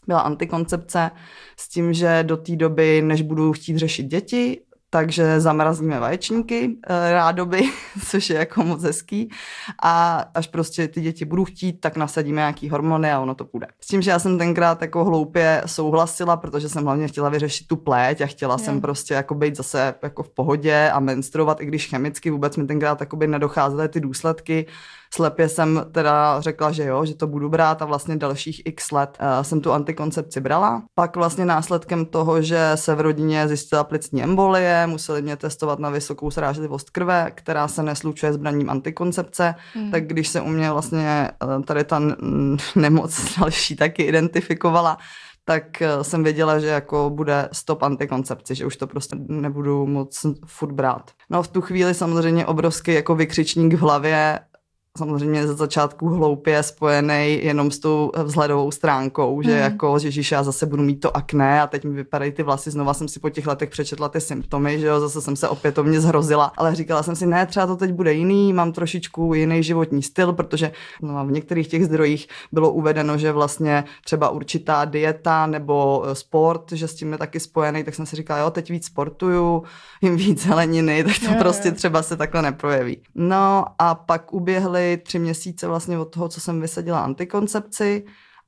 [0.09, 1.11] byla antikoncepce
[1.57, 7.11] s tím, že do té doby, než budu chtít řešit děti, takže zamrazíme vaječníky eh,
[7.11, 7.61] rádoby,
[8.09, 9.29] což je jako moc hezký
[9.83, 13.67] a až prostě ty děti budou chtít, tak nasadíme nějaký hormony a ono to půjde.
[13.79, 17.75] S tím, že já jsem tenkrát jako hloupě souhlasila, protože jsem hlavně chtěla vyřešit tu
[17.75, 18.59] pleť a chtěla je.
[18.59, 22.67] jsem prostě jako být zase jako v pohodě a menstruovat, i když chemicky vůbec mi
[22.67, 24.65] tenkrát nedocházely ty důsledky,
[25.13, 29.17] Slepě jsem teda řekla, že jo, že to budu brát a vlastně dalších x let
[29.21, 30.83] uh, jsem tu antikoncepci brala.
[30.95, 35.89] Pak vlastně následkem toho, že se v rodině zjistila plicní embolie, museli mě testovat na
[35.89, 39.91] vysokou srážlivost krve, která se neslučuje s braním antikoncepce, hmm.
[39.91, 42.01] tak když se u mě vlastně uh, tady ta
[42.75, 44.97] nemoc další taky identifikovala,
[45.49, 50.25] tak eh, jsem věděla, že jako bude stop antikoncepci, že už to prostě nebudu moc
[50.45, 51.11] furt brát.
[51.29, 54.39] No v tu chvíli samozřejmě obrovský jako vykřičník v hlavě,
[54.97, 59.57] samozřejmě ze začátku hloupě spojený jenom s tou vzhledovou stránkou, že mm.
[59.57, 62.93] jako, že já zase budu mít to akné a teď mi vypadají ty vlasy, znova
[62.93, 66.51] jsem si po těch letech přečetla ty symptomy, že jo, zase jsem se opětovně zhrozila,
[66.57, 70.33] ale říkala jsem si, ne, třeba to teď bude jiný, mám trošičku jiný životní styl,
[70.33, 70.71] protože
[71.01, 76.71] no, v některých těch zdrojích bylo uvedeno, že vlastně třeba určitá dieta nebo e, sport,
[76.71, 79.63] že s tím je taky spojený, tak jsem si říkala, jo, teď víc sportuju,
[80.01, 83.01] jim víc zeleniny, tak to je, prostě třeba se takhle neprojeví.
[83.15, 88.05] No a pak uběhly tři měsíce vlastně od toho, co jsem vysadila antikoncepci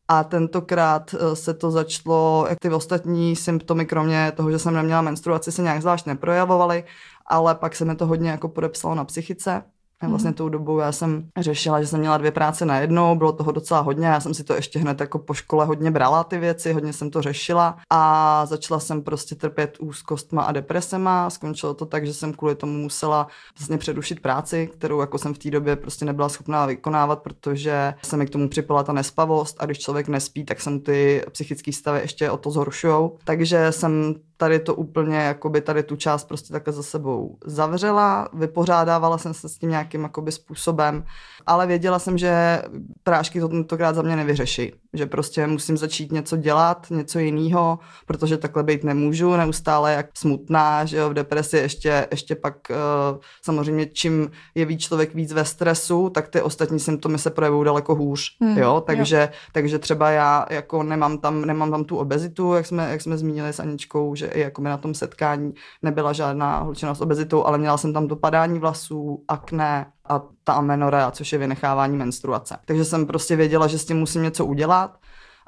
[0.07, 5.01] a tentokrát eh, se to začalo, jak ty ostatní symptomy, kromě toho, že jsem neměla
[5.01, 6.83] menstruaci, se nějak zvlášť neprojevovaly,
[7.25, 9.63] ale pak se mi to hodně jako podepsalo na psychice
[10.01, 10.37] a vlastně mhm.
[10.37, 13.79] tou dobou já jsem řešila, že jsem měla dvě práce na jednou, bylo toho docela
[13.79, 16.93] hodně, já jsem si to ještě hned jako po škole hodně brala ty věci, hodně
[16.93, 21.29] jsem to řešila a začala jsem prostě trpět úzkostma a depresema.
[21.29, 23.27] Skončilo to tak, že jsem kvůli tomu musela
[23.59, 28.17] vlastně předušit práci, kterou jako jsem v té době prostě nebyla schopná vykonávat, protože se
[28.17, 31.73] mi k tomu připala ta nespavost a když člověk nespí, tak se mu ty psychické
[31.73, 33.17] stavy ještě o to zhoršujou.
[33.23, 39.17] Takže jsem tady to úplně, jakoby tady tu část prostě takhle za sebou zavřela, vypořádávala
[39.17, 41.05] jsem se s tím nějakým jakoby způsobem,
[41.45, 42.61] ale věděla jsem, že
[43.03, 48.37] prášky to tentokrát za mě nevyřeší, že prostě musím začít něco dělat, něco jiného, protože
[48.37, 53.85] takhle být nemůžu, neustále jak smutná, že jo, v depresi ještě, ještě pak uh, samozřejmě
[53.85, 58.37] čím je víc člověk víc ve stresu, tak ty ostatní symptomy se projevují daleko hůř,
[58.41, 59.37] hmm, jo, takže, jo.
[59.51, 63.53] takže třeba já jako nemám tam, nemám tam tu obezitu, jak jsme, jak jsme zmínili
[63.53, 67.77] s Aničkou, že i jako na tom setkání nebyla žádná holčina s obezitou, ale měla
[67.77, 72.57] jsem tam to padání vlasů, akné, a ta amenorrea, což je vynechávání menstruace.
[72.65, 74.99] Takže jsem prostě věděla, že s tím musím něco udělat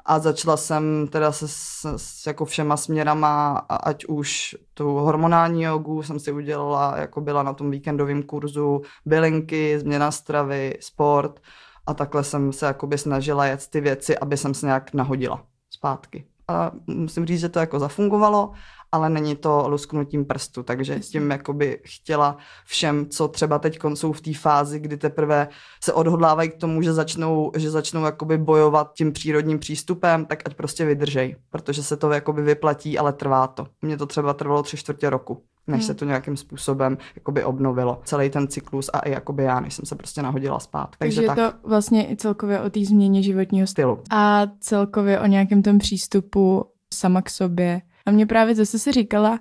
[0.04, 6.02] a začala jsem teda se s, s jako všema směrama, ať už tu hormonální jogu
[6.02, 11.40] jsem si udělala, jako byla na tom víkendovém kurzu, bylinky, změna stravy, sport
[11.86, 16.24] a takhle jsem se jakoby snažila jet ty věci, aby jsem se nějak nahodila zpátky.
[16.48, 18.52] A musím říct, že to jako zafungovalo
[18.94, 24.20] ale není to lusknutím prstu, takže tím jakoby chtěla všem, co třeba teď jsou v
[24.20, 25.48] té fázi, kdy teprve
[25.84, 30.54] se odhodlávají k tomu, že začnou, že začnou jakoby bojovat tím přírodním přístupem, tak ať
[30.54, 33.66] prostě vydržej, protože se to jakoby vyplatí, ale trvá to.
[33.82, 35.86] Mně to třeba trvalo tři čtvrtě roku než hmm.
[35.86, 38.00] se to nějakým způsobem jakoby obnovilo.
[38.04, 40.96] Celý ten cyklus a i jakoby já, než jsem se prostě nahodila spát.
[40.98, 41.38] Takže, Takže tak.
[41.38, 44.02] je to vlastně i celkově o té změně životního stylu.
[44.10, 49.40] A celkově o nějakém tom přístupu sama k sobě, a mě právě zase si říkala,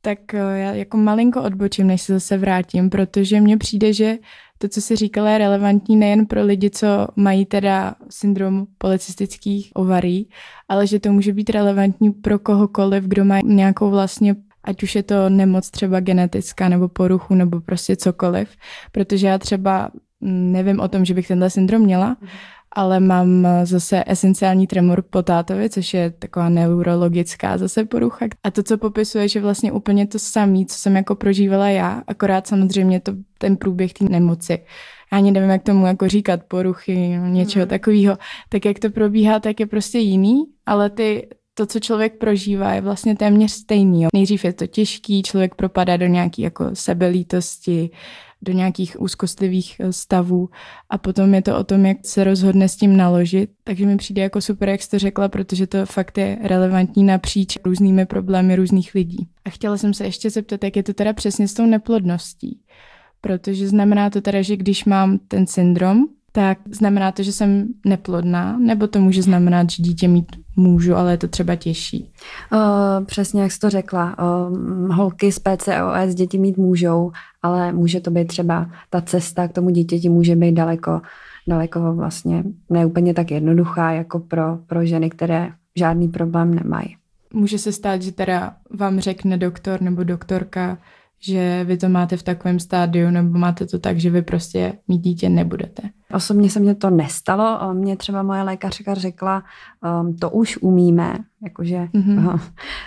[0.00, 4.18] tak eh, já jako malinko odbočím, než se zase vrátím, protože mně přijde, že
[4.58, 10.28] to, co si říkala, je relevantní nejen pro lidi, co mají teda syndrom policistických ovarí,
[10.68, 15.02] ale že to může být relevantní pro kohokoliv, kdo má nějakou vlastně ať už je
[15.02, 18.48] to nemoc třeba genetická nebo poruchu nebo prostě cokoliv,
[18.92, 22.28] protože já třeba nevím o tom, že bych tenhle syndrom měla, mm
[22.76, 28.26] ale mám eh, zase esenciální tremor po tátovi, což je taková neurologická zase porucha.
[28.44, 32.46] A to, co popisuje, že vlastně úplně to samé, co jsem jako prožívala já, akorát
[32.46, 34.52] samozřejmě to ten průběh té nemoci.
[35.12, 37.68] Já ani nevím, jak tomu jako říkat, poruchy, něčeho mm.
[37.70, 38.18] takového.
[38.48, 42.80] Tak jak to probíhá, tak je prostě jiný, ale ty, to, co člověk prožívá, je
[42.80, 44.02] vlastně téměř stejný.
[44.02, 44.08] Jo.
[44.14, 47.90] Nejdřív je to těžký, člověk propadá do nějaké jako sebelítosti,
[48.42, 50.48] do nějakých úzkostlivých eh, stavů
[50.90, 53.50] a potom je to o tom, jak se rozhodne s tím naložit.
[53.64, 58.06] Takže mi přijde jako super, jak jste řekla, protože to fakt je relevantní napříč různými
[58.06, 59.28] problémy různých lidí.
[59.44, 62.60] A chtěla jsem se ještě zeptat, jak je to teda přesně s tou neplodností.
[63.20, 68.58] Protože znamená to teda, že když mám ten syndrom, tak znamená to, že jsem neplodná,
[68.58, 72.12] nebo to může znamenat, že dítě mít můžu, ale je to třeba těžší?
[72.52, 74.16] Uh, přesně jak jsi to řekla.
[74.18, 77.12] Uh, holky z PCOS děti mít můžou,
[77.42, 81.00] ale může to být třeba ta cesta k tomu dítěti může být daleko,
[81.48, 86.96] daleko vlastně neúplně tak jednoduchá jako pro, pro ženy, které žádný problém nemají.
[87.32, 90.78] Může se stát, že teda vám řekne doktor nebo doktorka,
[91.22, 94.98] že vy to máte v takovém stádiu, nebo máte to tak, že vy prostě mít
[94.98, 95.82] dítě nebudete.
[96.14, 97.74] Osobně se mně to nestalo.
[97.74, 99.42] Mně třeba moje lékařka řekla,
[100.02, 102.40] um, to už umíme, jakože mm-hmm.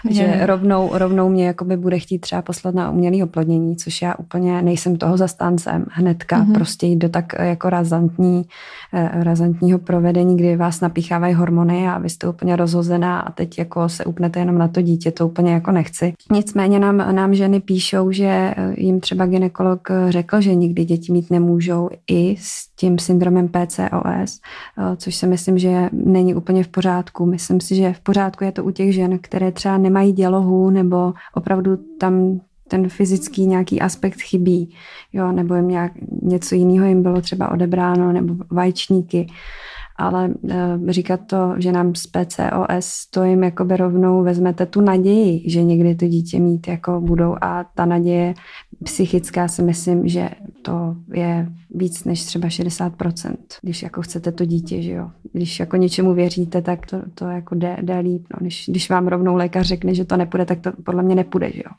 [0.09, 0.45] že yeah.
[0.45, 4.95] rovnou, rovnou mě jakoby bude chtít třeba poslat na umělý oplodnění, což já úplně nejsem
[4.95, 6.53] toho zastáncem hnedka, mm-hmm.
[6.53, 8.41] prostě jít do tak eh, jako razantní,
[8.93, 13.89] eh, razantního provedení, kdy vás napíchávají hormony a vy jste úplně rozhozená a teď jako
[13.89, 16.13] se upnete jenom na to dítě, to úplně jako nechci.
[16.31, 21.31] Nicméně nám, nám ženy píšou, že eh, jim třeba ginekolog řekl, že nikdy děti mít
[21.31, 24.41] nemůžou i s tím syndromem PCOS,
[24.97, 27.26] což si myslím, že není úplně v pořádku.
[27.26, 31.14] Myslím si, že v pořádku je to u těch žen, které třeba nemají dělohu nebo
[31.34, 34.76] opravdu tam ten fyzický nějaký aspekt chybí,
[35.14, 35.91] jo, nebo jim nějak
[36.22, 39.28] něco jiného jim bylo třeba odebráno, nebo vajčníky,
[39.96, 45.50] ale e, říkat to, že nám z PCOS to jim jakoby rovnou vezmete tu naději,
[45.50, 48.34] že někdy to dítě mít jako budou a ta naděje
[48.84, 50.30] psychická si myslím, že
[50.62, 55.12] to je víc než třeba 60%, když jako chcete to dítě, že jo.
[55.34, 58.26] Když jako něčemu věříte, tak to, to jako jde, jde líp.
[58.34, 58.38] No.
[58.41, 61.62] Když, když vám rovnou lékař řekne, že to nepůjde, tak to podle mě nepůjde, že
[61.66, 61.72] jo.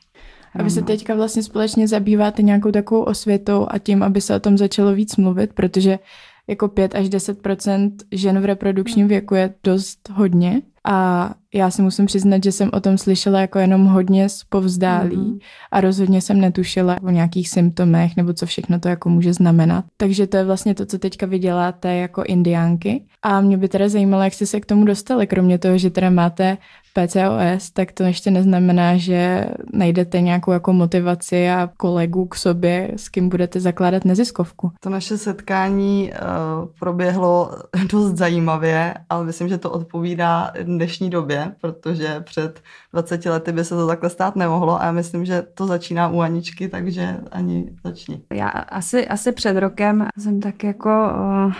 [0.55, 4.39] A vy se teďka vlastně společně zabýváte nějakou takovou osvětou a tím, aby se o
[4.39, 5.99] tom začalo víc mluvit, protože
[6.47, 10.61] jako 5 až 10% žen v reprodukčním věku je dost hodně.
[10.87, 15.39] A já si musím přiznat, že jsem o tom slyšela jako jenom hodně povzdálí mm-hmm.
[15.71, 19.85] a rozhodně jsem netušila o nějakých symptomech nebo co všechno to jako může znamenat.
[19.97, 23.05] Takže to je vlastně to, co teďka vyděláte jako indiánky.
[23.21, 26.09] A mě by teda zajímalo, jak jste se k tomu dostali, kromě toho, že teda
[26.09, 26.57] máte
[26.95, 33.09] PCOS, tak to ještě neznamená, že najdete nějakou jako motivaci a kolegu k sobě, s
[33.09, 34.71] kým budete zakládat neziskovku.
[34.79, 37.51] To naše setkání uh, proběhlo
[37.91, 42.61] dost zajímavě, ale myslím, že to odpovídá dnešní době, protože před
[42.93, 46.19] 20 lety by se to takhle stát nemohlo a já myslím, že to začíná u
[46.19, 48.21] Aničky, takže ani začni.
[48.33, 51.53] Já asi, asi před rokem jsem tak jako uh,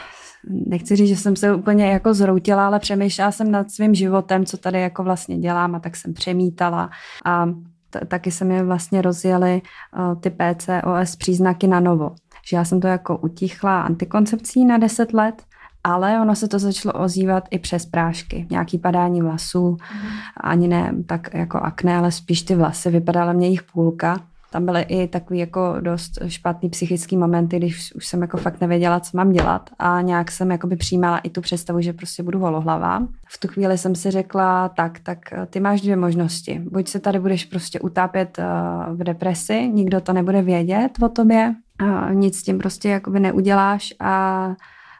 [0.49, 4.57] nechci říct, že jsem se úplně jako zroutila, ale přemýšlela jsem nad svým životem, co
[4.57, 6.89] tady jako vlastně dělám a tak jsem přemítala
[7.25, 7.45] a
[7.89, 9.61] t- taky se mi vlastně rozjeli
[9.97, 12.15] uh, ty PCOS příznaky na novo.
[12.47, 15.43] Že já jsem to jako utichla antikoncepcí na 10 let,
[15.83, 20.09] ale ono se to začalo ozývat i přes prášky, nějaký padání vlasů, mm.
[20.37, 24.17] ani ne tak jako akné, ale spíš ty vlasy, vypadaly mě jich půlka
[24.55, 28.99] tam byly i takový jako dost špatný psychický momenty, když už jsem jako fakt nevěděla,
[28.99, 32.39] co mám dělat a nějak jsem jako by přijímala i tu představu, že prostě budu
[32.39, 33.07] holohlavá.
[33.27, 35.17] V tu chvíli jsem si řekla, tak, tak
[35.49, 36.61] ty máš dvě možnosti.
[36.71, 38.45] Buď se tady budeš prostě utápět eh,
[38.93, 43.93] v depresi, nikdo to nebude vědět o tobě, a nic s tím prostě jakoby neuděláš
[43.99, 44.55] a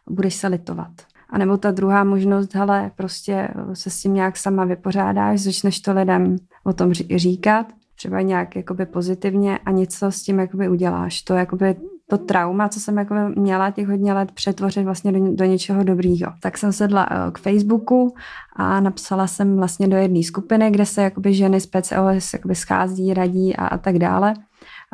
[0.10, 0.92] budeš se litovat.
[1.30, 5.94] A nebo ta druhá možnost, hele, prostě se s tím nějak sama vypořádáš, začneš to
[5.94, 11.22] lidem o tom říkat třeba nějak jakoby pozitivně a něco s tím jakoby uděláš.
[11.22, 11.76] To jakoby
[12.08, 16.32] to trauma, co jsem jakoby měla těch hodně let přetvořit vlastně do, do něčeho dobrýho.
[16.42, 18.16] Tak jsem sedla uh, k Facebooku
[18.56, 23.14] a napsala jsem vlastně do jedné skupiny, kde se jakoby ženy z PCOS jakoby schází,
[23.14, 24.34] radí a, a tak dále.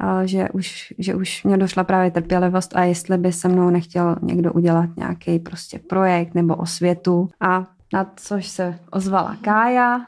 [0.04, 4.16] Uh, že už, že už mě došla právě trpělivost a jestli by se mnou nechtěl
[4.22, 10.02] někdo udělat nějaký prostě projekt nebo osvětu a na což se ozvala Kája,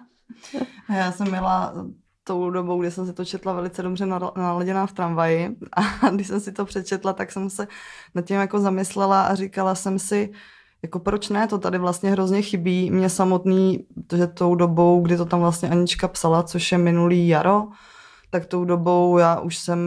[0.89, 1.73] a já jsem měla
[2.23, 4.05] tou dobou, kdy jsem si to četla velice dobře
[4.35, 5.55] naladěná v tramvaji
[6.01, 7.67] a když jsem si to přečetla, tak jsem se
[8.15, 10.31] nad tím jako zamyslela a říkala jsem si,
[10.83, 12.91] jako proč ne, to tady vlastně hrozně chybí.
[12.91, 17.67] Mě samotný, že tou dobou, kdy to tam vlastně Anička psala, což je minulý jaro,
[18.29, 19.79] tak tou dobou já už jsem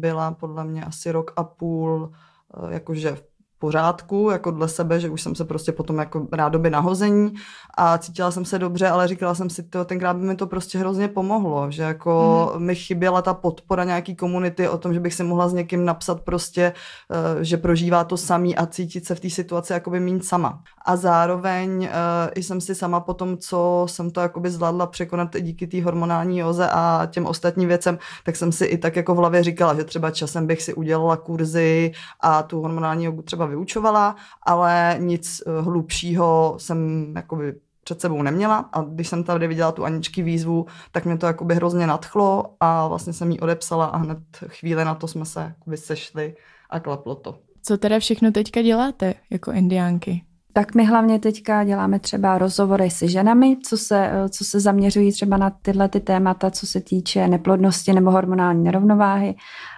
[0.00, 3.33] byla podle mě asi rok a půl eh, jakože v
[3.64, 7.32] pořádku, jako dle sebe, že už jsem se prostě potom jako rádoby nahození
[7.76, 10.78] a cítila jsem se dobře, ale říkala jsem si, to tenkrát by mi to prostě
[10.78, 12.58] hrozně pomohlo, že jako mm-hmm.
[12.58, 16.20] mi chyběla ta podpora nějaký komunity o tom, že bych si mohla s někým napsat
[16.20, 16.72] prostě,
[17.10, 20.62] eh, že prožívá to samý a cítit se v té situaci jakoby míň sama.
[20.86, 21.88] A zároveň uh,
[22.36, 26.68] jsem si sama po tom, co jsem to jakoby zvládla překonat díky té hormonální joze
[26.68, 30.10] a těm ostatním věcem, tak jsem si i tak jako v hlavě říkala, že třeba
[30.10, 36.54] časem bych si udělala kurzy a tu hormonální jogu třeba vyučovala, ale nic eh, hlubšího
[36.58, 41.18] jsem jakoby před sebou neměla a když jsem tady viděla tu Aničky výzvu, tak mě
[41.18, 45.24] to jakoby hrozně nadchlo a vlastně jsem jí odepsala a hned chvíli na to jsme
[45.24, 46.34] se jakoby sešli
[46.70, 47.38] a klaplo to.
[47.62, 50.22] Co teda všechno teďka děláte jako indiánky?
[50.56, 55.36] Tak my hlavně teďka děláme třeba rozhovory se ženami, co se, co se zaměřují třeba
[55.36, 59.34] na tyhle ty témata, co se týče neplodnosti nebo hormonální nerovnováhy.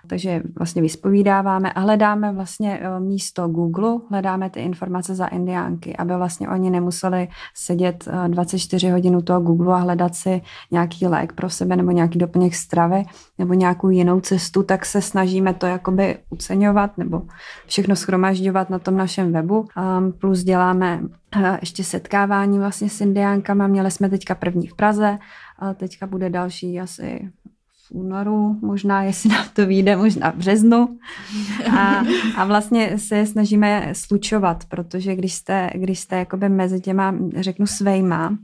[0.07, 6.16] Takže vlastně vyspovídáváme a hledáme vlastně eh, místo Google, hledáme ty informace za indiánky, aby
[6.16, 11.32] vlastně oni nemuseli sedět 24 eh, hodin u toho Google a hledat si nějaký lék
[11.32, 13.04] pro sebe nebo nějaký doplněk stravy
[13.38, 17.22] nebo nějakou jinou cestu, tak se snažíme to jakoby uceňovat nebo
[17.66, 19.68] všechno schromažďovat na tom našem webu.
[20.18, 21.00] Plus děláme
[21.36, 23.66] eh, ještě setkávání vlastně s indiánkama.
[23.66, 25.18] Měli jsme teďka první v Praze,
[25.76, 27.30] teďka bude další asi
[27.89, 30.99] v únoru, možná jestli nám to vyjde, možná v březnu.
[31.78, 32.03] A,
[32.37, 38.39] a vlastně se snažíme slučovat, protože když jste, když jste jakoby mezi těma, řeknu svejma,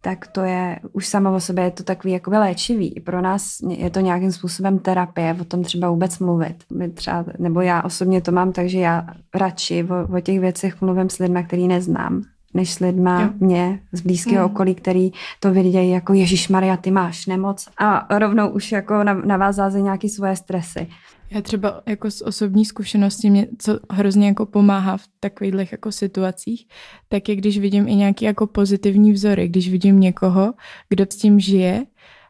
[0.00, 3.00] tak to je už samo o sobě je to takový jakoby léčivý.
[3.00, 6.56] Pro nás je to nějakým způsobem terapie, o tom třeba vůbec mluvit.
[6.72, 11.10] My třeba, nebo já osobně to mám, takže já radši o, o těch věcech mluvím
[11.10, 12.22] s lidmi, který neznám
[12.54, 13.28] než s lidma Jo.
[13.40, 14.54] mě z blízkého Mm.
[14.54, 19.14] okolí, který to vidějí jako Ježíš Maria, ty máš nemoc a rovnou už jako na,
[19.14, 20.86] na vás zázejí nějaký svoje stresy.
[21.30, 26.66] Já třeba jako z osobní zkušenosti mě, co hrozně jako pomáhá v takových jako situacích,
[27.08, 30.52] tak je, když vidím i nějaký jako pozitivní vzory, když vidím někoho,
[30.88, 31.84] kdo s tím žije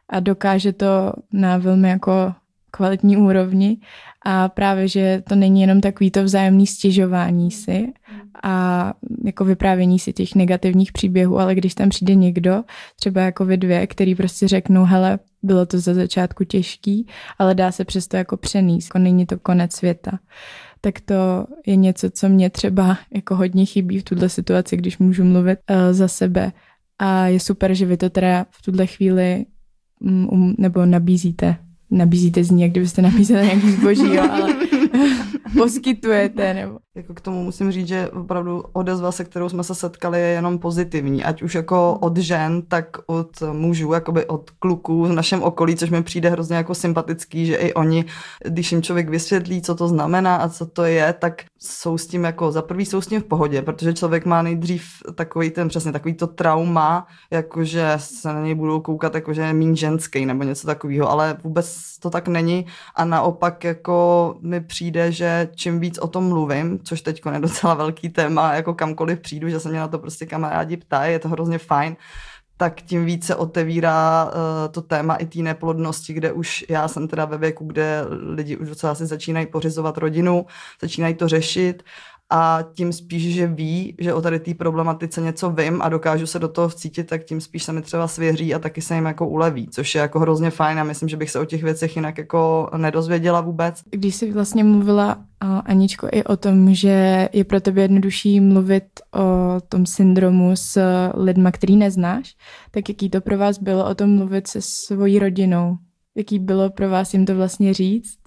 [0.09, 2.33] a dokáže to na velmi jako
[2.71, 3.77] kvalitní úrovni
[4.25, 7.93] a právě, že to není jenom takový to vzájemný stěžování si
[8.43, 8.93] a
[9.23, 12.63] jako vyprávění si těch negativních příběhů, ale když tam přijde někdo,
[12.95, 17.07] třeba jako vy dvě, který prostě řeknou, hele, bylo to za začátku těžký,
[17.39, 20.19] ale dá se přesto jako přenést, jako není to konec světa.
[20.81, 25.23] Tak to je něco, co mě třeba jako hodně chybí v tuhle situaci, když můžu
[25.23, 26.51] mluvit uh, za sebe.
[26.99, 29.45] A je super, že vy to teda v tuhle chvíli
[29.99, 31.57] um, nebo nabízíte.
[31.91, 34.55] Nabízíte z ní, jak kdybyste nabízeli nějaký zboží, jo, ale
[35.57, 36.53] poskytujete.
[36.53, 36.79] Nebo...
[36.95, 40.59] Jako k tomu musím říct, že opravdu odezva, se kterou jsme se setkali, je jenom
[40.59, 41.23] pozitivní.
[41.23, 45.89] Ať už jako od žen, tak od mužů, jakoby od kluků v našem okolí, což
[45.89, 48.05] mi přijde hrozně jako sympatický, že i oni,
[48.45, 52.23] když jim člověk vysvětlí, co to znamená a co to je, tak jsou s tím
[52.23, 54.83] jako, za prvý jsou s tím v pohodě, protože člověk má nejdřív
[55.15, 59.75] takový ten přesně takový to trauma, jakože se na něj budou koukat, jakože je mín
[59.75, 62.65] ženský nebo něco takového, ale vůbec to tak není
[62.95, 67.73] a naopak jako mi přijde, že čím víc o tom mluvím, což teď je docela
[67.73, 71.29] velký téma, jako kamkoliv přijdu, že se mě na to prostě kamarádi ptají, je to
[71.29, 71.95] hrozně fajn,
[72.57, 74.31] tak tím více otevírá uh,
[74.71, 78.69] to téma i té neplodnosti, kde už já jsem teda ve věku, kde lidi už
[78.69, 80.45] docela si začínají pořizovat rodinu,
[80.81, 81.83] začínají to řešit
[82.29, 86.39] a tím spíš, že ví, že o tady té problematice něco vím a dokážu se
[86.39, 89.27] do toho vcítit, tak tím spíš se mi třeba svěří a taky se jim jako
[89.27, 92.17] uleví, což je jako hrozně fajn a myslím, že bych se o těch věcech jinak
[92.17, 93.81] jako nedozvěděla vůbec.
[93.89, 98.83] Když jsi vlastně mluvila, Aničko, i o tom, že je pro tebe jednodušší mluvit
[99.15, 100.81] o tom syndromu s
[101.15, 102.35] lidma, který neznáš,
[102.71, 105.77] tak jaký to pro vás bylo o tom mluvit se svojí rodinou?
[106.15, 108.19] Jaký bylo pro vás jim to vlastně říct?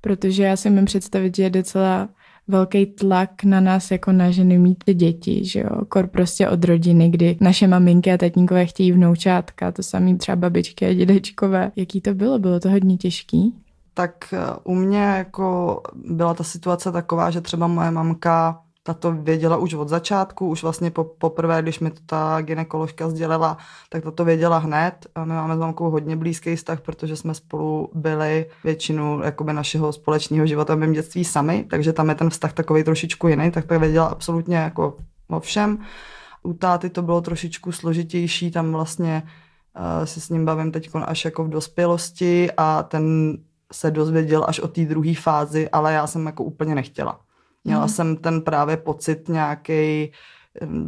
[0.00, 2.08] Protože já si můžu představit, že je docela
[2.48, 7.08] velký tlak na nás jako na ženy mít děti, že jo, kor prostě od rodiny,
[7.08, 11.72] kdy naše maminky a tatínkové chtějí vnoučátka, to samý třeba babičky a dědečkové.
[11.76, 12.38] Jaký to bylo?
[12.38, 13.54] Bylo to hodně těžký?
[13.94, 14.34] Tak
[14.64, 19.74] u mě jako byla ta situace taková, že třeba moje mamka ta to věděla už
[19.74, 23.56] od začátku, už vlastně po, poprvé, když mi to ta ginekoložka sdělila,
[23.88, 25.06] tak ta to věděla hned.
[25.14, 29.92] A my máme s mamkou hodně blízký vztah, protože jsme spolu byli většinu jakoby našeho
[29.92, 33.66] společného života v mém dětství sami, takže tam je ten vztah takový trošičku jiný, tak
[33.66, 34.96] to věděla absolutně jako
[35.28, 35.78] o všem.
[36.42, 39.22] U táty to bylo trošičku složitější, tam vlastně
[39.76, 43.36] uh, si s ním bavím teď až jako v dospělosti a ten
[43.72, 47.20] se dozvěděl až o té druhé fázi, ale já jsem jako úplně nechtěla.
[47.64, 47.88] Měla mm.
[47.88, 50.12] jsem ten právě pocit nějaký,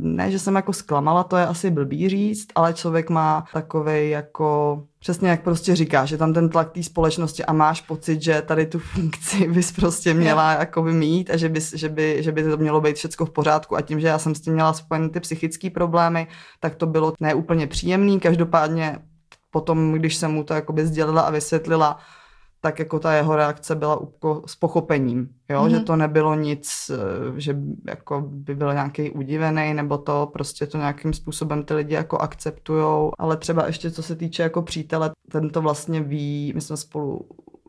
[0.01, 4.83] ne, že jsem jako zklamala, to je asi blbý říct, ale člověk má takový jako,
[4.99, 8.67] přesně jak prostě říká, že tam ten tlak té společnosti a máš pocit, že tady
[8.67, 12.43] tu funkci bys prostě měla jako by mít a že, bys, že, by, že by
[12.43, 15.09] to mělo být všechno v pořádku a tím, že já jsem s tím měla spojené
[15.09, 16.27] ty psychické problémy,
[16.61, 18.99] tak to bylo neúplně příjemný, každopádně
[19.51, 21.99] potom, když jsem mu to jakoby sdělila a vysvětlila,
[22.65, 24.01] tak jako ta jeho reakce byla
[24.47, 25.63] s pochopením, jo?
[25.63, 25.71] Mm-hmm.
[25.71, 26.91] že to nebylo nic,
[27.37, 27.57] že
[27.89, 33.13] jako by byl nějaký udivený, nebo to prostě to nějakým způsobem ty lidi jako akceptujou,
[33.19, 37.21] ale třeba ještě co se týče jako přítele, ten to vlastně ví, my jsme spolu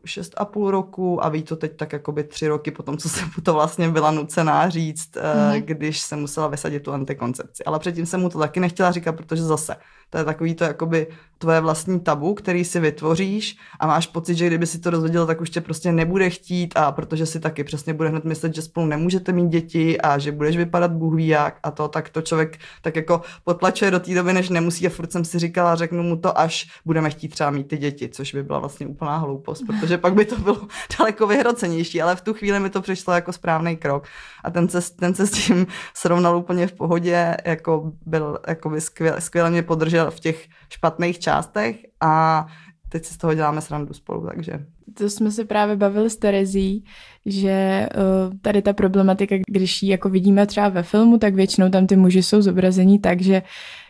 [0.06, 3.24] šest a půl roku a ví to teď tak jakoby tři roky potom, co jsem
[3.36, 5.62] mu to vlastně byla nucená říct, mm-hmm.
[5.64, 7.64] když jsem musela vysadit tu antikoncepci.
[7.64, 9.76] Ale předtím jsem mu to taky nechtěla říkat, protože zase
[10.10, 11.06] to je takový to jakoby
[11.38, 15.40] tvoje vlastní tabu, který si vytvoříš a máš pocit, že kdyby si to dozvěděl, tak
[15.40, 18.86] už tě prostě nebude chtít a protože si taky přesně bude hned myslet, že spolu
[18.86, 22.58] nemůžete mít děti a že budeš vypadat Bůh ví jak a to, tak to člověk
[22.82, 26.16] tak jako potlačuje do té doby, než nemusí a furt jsem si říkala, řeknu mu
[26.16, 29.95] to, až budeme chtít třeba mít ty děti, což by byla vlastně úplná hloupost, protože
[29.98, 30.60] pak by to bylo
[30.98, 34.06] daleko vyhrocenější, ale v tu chvíli mi to přišlo jako správný krok
[34.44, 39.20] a ten se, ten se s tím srovnal úplně v pohodě, jako byl jako skvěle,
[39.20, 42.46] skvěle mě podržel v těch špatných částech a
[42.88, 44.52] teď si z toho děláme srandu spolu, takže.
[44.94, 46.84] To jsme se právě bavili s Terezí,
[47.26, 51.86] že uh, tady ta problematika, když ji jako vidíme třeba ve filmu, tak většinou tam
[51.86, 53.42] ty muži jsou zobrazení tak, že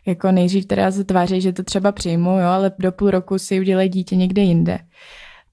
[0.06, 3.60] jako nejdřív teda se tváří, že to třeba přijmou, jo, ale do půl roku si
[3.60, 4.78] udělají dítě někde jinde.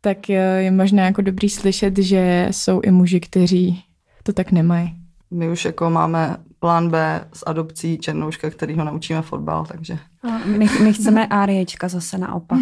[0.06, 3.84] Tak uh, je možná jako dobrý slyšet, že jsou i muži, kteří
[4.24, 4.96] to tak nemají.
[5.32, 9.98] My už jako máme plán B s adopcí Černouška, který ho naučíme fotbal, takže...
[10.46, 12.60] My, my chceme Áriečka zase naopak.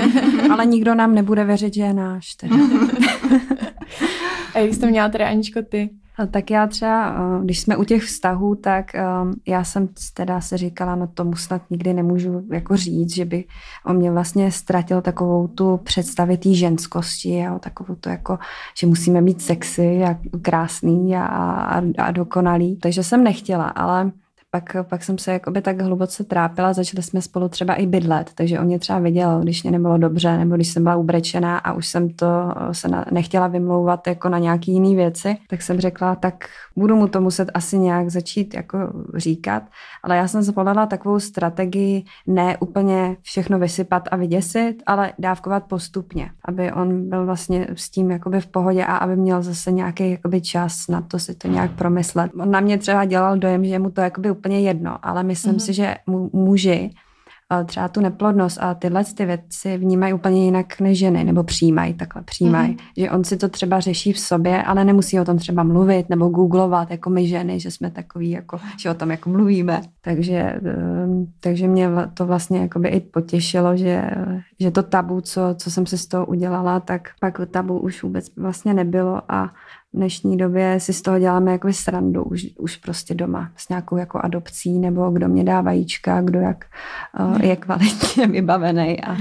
[0.52, 2.34] Ale nikdo nám nebude věřit, že je náš.
[2.34, 2.56] Teda.
[4.54, 5.90] A jak jsi to měla teda, Aničko, ty?
[6.26, 9.02] Tak já třeba, eh, když jsme u těch vztahů, tak eh,
[9.46, 13.44] já jsem teda se říkala, no tomu snad nikdy nemůžu jako říct, že by
[13.86, 18.38] on mě vlastně ztratil takovou tu představit té ženskosti, jo, takovou to jako,
[18.78, 22.76] že musíme být sexy a krásný a, a, a dokonalý.
[22.76, 24.12] Takže jsem nechtěla, ale
[24.50, 28.60] pak, pak jsem se jakoby tak hluboce trápila, začali jsme spolu třeba i bydlet, takže
[28.60, 31.86] on mě třeba viděl, když mě nebylo dobře, nebo když jsem byla ubrečená a už
[31.86, 32.26] jsem to
[32.72, 36.34] se na, nechtěla vymlouvat jako na nějaký jiný věci, tak jsem řekla, tak
[36.76, 38.78] budu mu to muset asi nějak začít jako
[39.14, 39.62] říkat,
[40.02, 46.30] ale já jsem zvolila takovou strategii ne úplně všechno vysypat a vyděsit, ale dávkovat postupně,
[46.44, 50.40] aby on byl vlastně s tím jakoby v pohodě a aby měl zase nějaký jakoby
[50.40, 52.30] čas na to si to nějak promyslet.
[52.40, 55.64] On na mě třeba dělal dojem, že mu to jakoby úplně jedno, ale myslím mm-hmm.
[55.64, 55.94] si, že
[56.32, 56.90] muži
[57.66, 62.22] třeba tu neplodnost a tyhle ty věci vnímají úplně jinak než ženy, nebo přijímají takhle,
[62.22, 62.76] přijímají.
[62.76, 62.92] Mm-hmm.
[62.96, 66.28] Že on si to třeba řeší v sobě, ale nemusí o tom třeba mluvit nebo
[66.28, 69.82] googlovat, jako my ženy, že jsme takový, jako, že o tom jako mluvíme.
[70.00, 74.10] Takže, ehm, takže mě to vlastně jakoby i potěšilo, že,
[74.60, 78.36] že to tabu, co, co jsem si z toho udělala, tak pak tabu už vůbec
[78.36, 79.50] vlastně nebylo a
[79.92, 83.96] v dnešní době si z toho děláme jako srandu už, už prostě doma s nějakou
[83.96, 86.64] jako adopcí nebo kdo mě dá vajíčka, kdo jak
[87.20, 89.16] uh, je kvalitně vybavený a,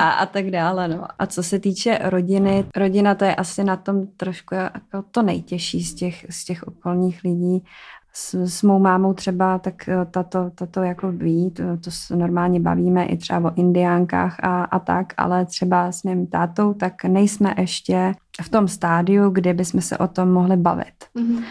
[0.00, 0.88] a, a tak dále.
[0.88, 1.06] No.
[1.18, 5.84] A co se týče rodiny, rodina to je asi na tom trošku jako to nejtěžší
[5.84, 7.64] z těch, z těch okolních lidí
[8.12, 12.60] s, s mou mámou třeba, tak eh, tato, tato jako ví, to, to se normálně
[12.60, 17.54] bavíme i třeba o indiánkách a, a tak, ale třeba s mým tátou, tak nejsme
[17.58, 20.94] ještě v tom stádiu, kdy bychom se o tom mohli bavit.
[21.16, 21.42] Mm-hmm.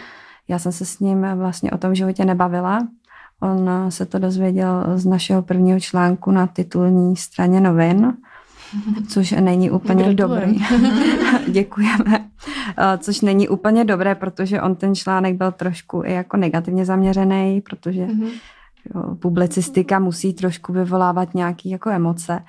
[0.48, 2.88] Já jsem se s ním vlastně o tom životě nebavila.
[3.40, 8.16] On se to dozvěděl z našeho prvního článku na titulní straně novin,
[9.08, 10.58] což není úplně dobrý.
[11.48, 12.24] Děkujeme.
[12.98, 18.06] Což není úplně dobré, protože on ten článek byl trošku i jako negativně zaměřený, protože
[18.06, 18.30] mm-hmm.
[18.94, 22.42] jo, publicistika musí trošku vyvolávat nějaké jako emoce.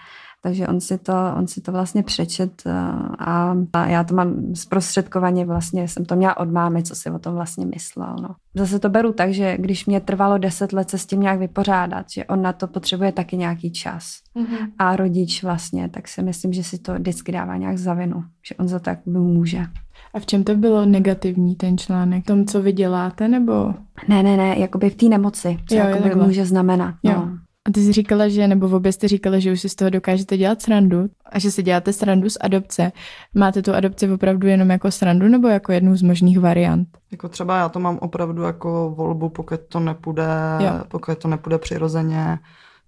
[0.43, 2.71] Takže on si to, on si to vlastně přečet eh,
[3.19, 7.19] a, a já to mám zprostředkovaně vlastně, jsem to měla od mámy, co si o
[7.19, 8.15] tom vlastně myslel.
[8.21, 8.35] No.
[8.55, 12.05] Zase to beru tak, že když mě trvalo deset let se s tím nějak vypořádat,
[12.11, 14.19] že on na to potřebuje taky nějaký čas.
[14.35, 14.67] Mm-hmm.
[14.79, 18.55] A rodič vlastně, tak si myslím, že si to vždycky dává nějak za vinu, že
[18.55, 19.65] on za to jakoby může.
[20.13, 22.23] A v čem to bylo negativní, ten článek?
[22.23, 23.73] V tom, co vy děláte, nebo?
[24.07, 26.95] Ne, ne, ne, jakoby v té nemoci, co jo, jakoby může znamenat.
[27.03, 27.37] No.
[27.67, 29.89] A ty jsi říkala, že, nebo v obě jste říkala, že už si z toho
[29.89, 32.91] dokážete dělat srandu a že si děláte srandu z adopce.
[33.35, 36.87] Máte tu adopci opravdu jenom jako srandu nebo jako jednu z možných variant?
[37.11, 40.27] Jako třeba já to mám opravdu jako volbu, pokud to nepůjde,
[40.59, 40.71] jo.
[40.87, 42.39] pokud to nepůjde přirozeně,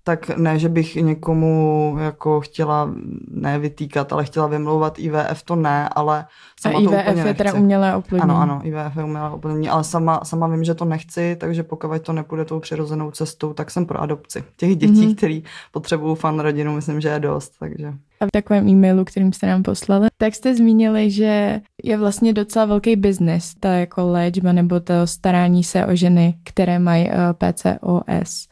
[0.04, 2.90] tak ne, že bych někomu jako chtěla
[3.32, 6.26] ne vytýkat, ale chtěla vymlouvat IVF, to ne, ale
[6.60, 7.38] sama A IVF to úplně je nechci.
[7.38, 8.32] teda umělé oplodnění.
[8.32, 12.02] Ano, ano, IVF je umělé oplodnění, ale sama, sama vím, že to nechci, takže pokud
[12.02, 14.44] to nepůjde tou přirozenou cestou, tak jsem pro adopci.
[14.58, 15.16] Těch dětí, mm-hmm.
[15.16, 17.94] který potřebují fan rodinu, myslím, že je dost, takže.
[18.20, 22.66] A v takovém e-mailu, kterým jste nám poslali, tak jste zmínili, že je vlastně docela
[22.66, 28.48] velký biznis, ta jako léčba nebo to starání se o ženy, které mají eh, PCOS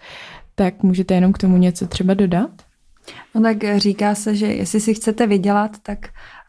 [0.63, 2.51] tak můžete jenom k tomu něco třeba dodat?
[3.35, 5.99] No tak říká se, že jestli si chcete vydělat, tak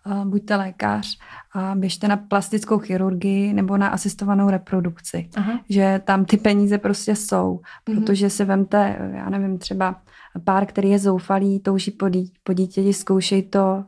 [0.06, 1.18] uh, buďte lékař
[1.54, 5.28] a běžte na plastickou chirurgii nebo na asistovanou reprodukci.
[5.36, 5.60] Aha.
[5.68, 8.00] Že tam ty peníze prostě jsou, mhm.
[8.00, 10.00] protože si vemte, já nevím, třeba
[10.44, 13.84] pár, který je zoufalý, touží po, dí, po dítěti, zkoušej to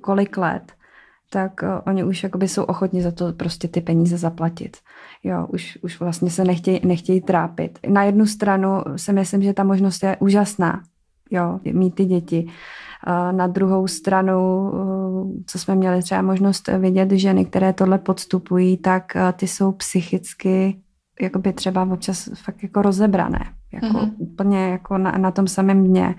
[0.00, 0.72] kolik let
[1.30, 4.76] tak uh, oni už jakoby jsou ochotni za to prostě ty peníze zaplatit.
[5.24, 7.78] Jo, už, už vlastně se nechtějí, nechtějí trápit.
[7.88, 10.82] Na jednu stranu si myslím, že ta možnost je úžasná,
[11.30, 12.46] jo, mít ty děti.
[13.32, 19.12] Na druhou stranu, uh, co jsme měli třeba možnost vidět, ženy, které tohle podstupují, tak
[19.16, 20.80] uh, ty jsou psychicky
[21.20, 23.40] jakoby třeba občas fakt jako rozebrané.
[23.72, 24.12] Jako mm-hmm.
[24.18, 26.14] úplně jako na, na tom samém dně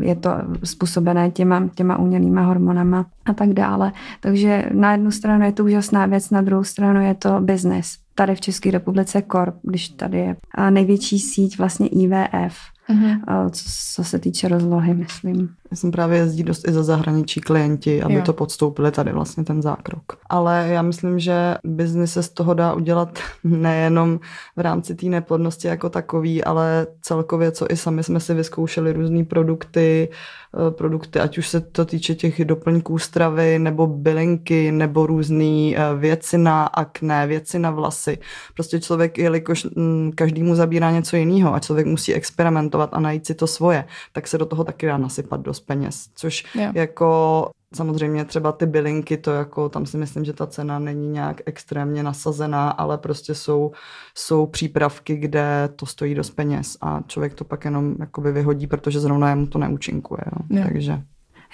[0.00, 0.30] je to
[0.64, 3.92] způsobené těma, těma umělýma hormonama a tak dále.
[4.20, 8.01] Takže na jednu stranu je to úžasná věc, na druhou stranu je to business.
[8.14, 10.36] Tady v České republice Corp, když tady je
[10.70, 12.56] největší síť vlastně IVF,
[12.88, 13.50] uh-huh.
[13.50, 15.54] co, co se týče rozlohy, myslím.
[15.74, 18.22] Jsem právě jezdí dost i za zahraničí klienti, aby jo.
[18.22, 20.02] to podstoupili tady vlastně ten zákrok.
[20.30, 24.20] Ale já myslím, že biznis se z toho dá udělat nejenom
[24.56, 29.24] v rámci té neplodnosti jako takový, ale celkově, co i sami jsme si vyzkoušeli různé
[29.24, 30.08] produkty,
[30.56, 35.76] Eh, produkty, ať už se to týče těch doplňků stravy, nebo bylinky, nebo různé eh,
[35.98, 38.18] věci na akné, věci na vlasy.
[38.54, 43.34] Prostě člověk, jelikož mm, každému zabírá něco jiného a člověk musí experimentovat a najít si
[43.34, 46.70] to svoje, tak se do toho taky dá nasypat dost peněz, což Jo.
[46.74, 51.40] jako samozřejmě třeba ty bylinky, to jako tam si myslím, že ta cena není nějak
[51.46, 53.72] extrémně nasazená, ale prostě jsou,
[54.14, 59.00] jsou přípravky, kde to stojí dost peněz a člověk to pak jenom jakoby vyhodí, protože
[59.00, 60.20] zrovna jemu to neúčinkuje.
[60.26, 60.58] Jo.
[60.58, 60.64] Jo.
[60.68, 61.00] Takže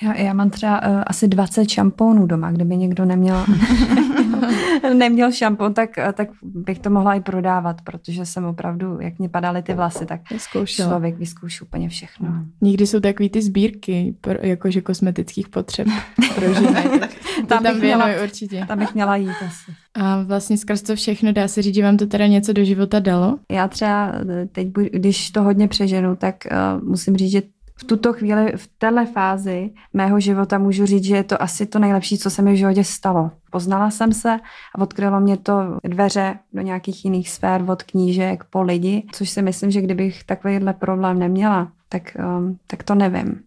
[0.02, 3.44] Já, já mám třeba uh, asi 20 šampónů doma, kdyby někdo neměl,
[4.94, 9.62] neměl šampon, tak, tak bych to mohla i prodávat, protože jsem opravdu, jak mě padaly
[9.62, 10.88] ty vlasy, tak Zkoušela.
[10.88, 12.44] člověk vyzkouší úplně všechno.
[12.60, 15.86] Někdy jsou takový ty sbírky, pro, jakože kosmetických potřeb
[16.34, 17.00] pro ženy.
[17.46, 18.64] Tam tam, bych měla- určitě.
[18.68, 19.72] Tam bych měla jít asi.
[19.94, 22.98] A vlastně skrz to všechno dá se říct, že vám to teda něco do života
[23.00, 23.38] dalo?
[23.52, 26.36] Já třeba eh, teď, když to hodně přeženu, tak
[26.78, 27.42] uh, musím říct, že
[27.80, 31.78] v tuto chvíli, v téhle fázi mého života můžu říct, že je to asi to
[31.78, 33.30] nejlepší, co se mi v životě stalo.
[33.50, 34.38] Poznala jsem se
[34.74, 39.42] a odkrylo mě to dveře do nějakých jiných sfér, od knížek po lidi, což si
[39.42, 43.40] myslím, že kdybych takovýhle problém neměla, tak, um, tak to nevím.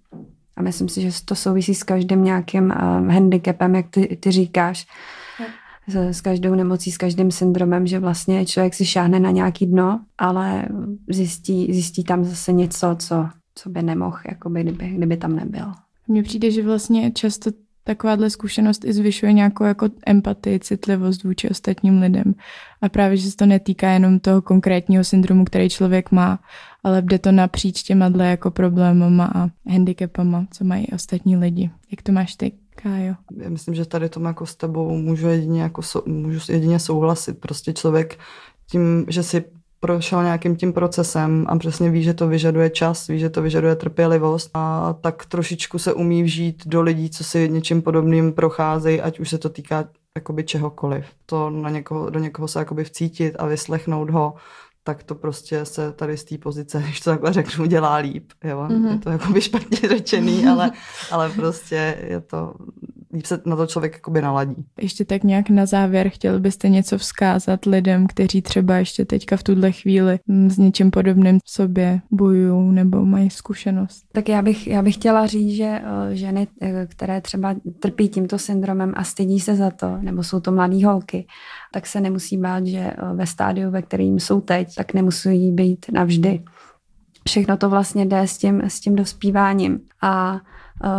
[0.56, 4.88] A myslím si, že to souvisí s každým nějakým um, handicapem, jak ty, ty říkáš,
[5.88, 10.00] s, s každou nemocí, s každým syndromem, že vlastně člověk si šáhne na nějaký dno,
[10.18, 10.66] ale
[11.10, 13.30] zjistí, zjistí tam zase něco, co,
[13.64, 15.66] co by nemohl, jakoby, kdyby, kdyby tam nebyl.
[16.08, 17.52] Mně přijde, že vlastně často
[17.84, 22.34] takováhle zkušenost i zvyšuje nějakou jako empatii, citlivost vůči ostatním lidem.
[22.82, 26.40] A právě, že se to netýká jenom toho konkrétního syndromu, který člověk má,
[26.84, 31.70] ale jde to napříč těma dle jako problémama a handicapama, co mají ostatní lidi.
[31.92, 33.16] Jak to máš ty, Kájo?
[33.38, 37.40] já myslím, že tady tomu jako s tebou můžu jedině, jako sou, můžu jedině souhlasit.
[37.40, 38.20] Prostě člověk
[38.72, 39.44] tím, že si
[39.82, 43.76] prošel nějakým tím procesem a přesně ví, že to vyžaduje čas, ví, že to vyžaduje
[43.76, 49.20] trpělivost a tak trošičku se umí vžít do lidí, co si něčím podobným procházejí, ať
[49.20, 49.86] už se to týká
[50.18, 51.06] jakoby čehokoliv.
[51.26, 54.34] To na někoho, do někoho se jakoby vcítit a vyslechnout ho,
[54.84, 58.32] tak to prostě se tady z té pozice, když to takhle řeknu, dělá líp.
[58.44, 58.68] Jo?
[58.70, 58.86] Mhm.
[58.86, 58.92] Mm-hmm.
[58.92, 60.72] Je to jakoby špatně řečený, ale,
[61.12, 62.54] ale prostě je to,
[63.14, 64.56] líp se na to člověk jakoby naladí.
[64.82, 69.44] Ještě tak nějak na závěr, chtěl byste něco vzkázat lidem, kteří třeba ještě teďka v
[69.44, 74.04] tuhle chvíli mm, s něčím podobným v sobě bojují nebo mají zkušenost?
[74.12, 78.38] Tak já bych, já bych chtěla říct, že eh, ženy, eh, které třeba trpí tímto
[78.38, 81.28] syndromem a stydí se za to, nebo jsou to mladé holky,
[81.74, 85.86] tak se nemusí bát, že eh, ve stádiu, ve kterým jsou teď, tak nemusí být
[85.94, 86.44] navždy.
[87.28, 89.80] Všechno to vlastně jde s tím, s tím dospíváním.
[90.02, 90.40] A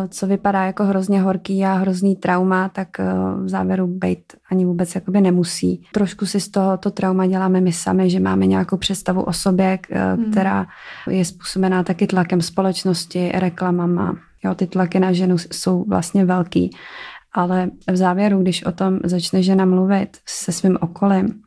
[0.08, 3.04] co vypadá jako hrozně horký a hrozný trauma, tak eh,
[3.44, 5.82] v závěru být ani vůbec jakoby nemusí.
[5.92, 9.78] Trošku si z toho to trauma děláme my sami, že máme nějakou představu o sobě,
[9.90, 10.30] eh, Hmm.
[10.30, 10.66] která
[11.10, 14.16] je způsobená taky tlakem společnosti, reklamama.
[14.44, 16.70] Jo, ty tlaky na ženu jsou vlastně velký.
[17.34, 21.42] Ale v závěru, když o tom začne žena mluvit se svým okolím,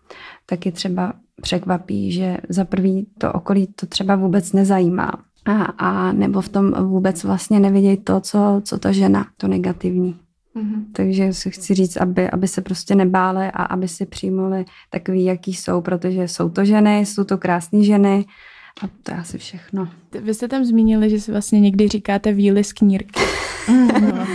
[0.45, 5.11] tak je třeba překvapí, že za prvý to okolí to třeba vůbec nezajímá.
[5.45, 10.19] A, a nebo v tom vůbec vlastně nevidějí to, co, co ta žena, to negativní.
[10.91, 15.53] Takže si chci říct, aby, aby se prostě nebáli a aby si přijmuli takový, jaký
[15.53, 18.25] jsou, protože jsou to ženy, jsou to krásné ženy
[18.83, 19.89] a to je asi všechno.
[20.21, 23.19] Vy jste tam zmínili, že si vlastně někdy říkáte víly z knírky.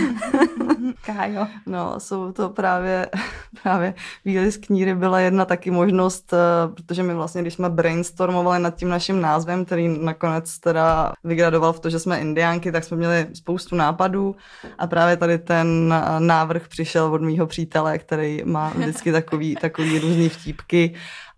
[1.05, 1.47] Kájo.
[1.65, 3.09] No, jsou to právě,
[3.63, 3.93] právě
[4.25, 8.75] výly z kníry byla jedna taky možnost, eh, protože my vlastně, když jsme brainstormovali nad
[8.75, 13.27] tím naším názvem, který nakonec teda vygradoval v to, že jsme indiánky, tak jsme měli
[13.33, 14.35] spoustu nápadů
[14.77, 19.99] a právě tady ten eh, návrh přišel od mýho přítele, který má vždycky takový, takový
[19.99, 20.93] různý vtípky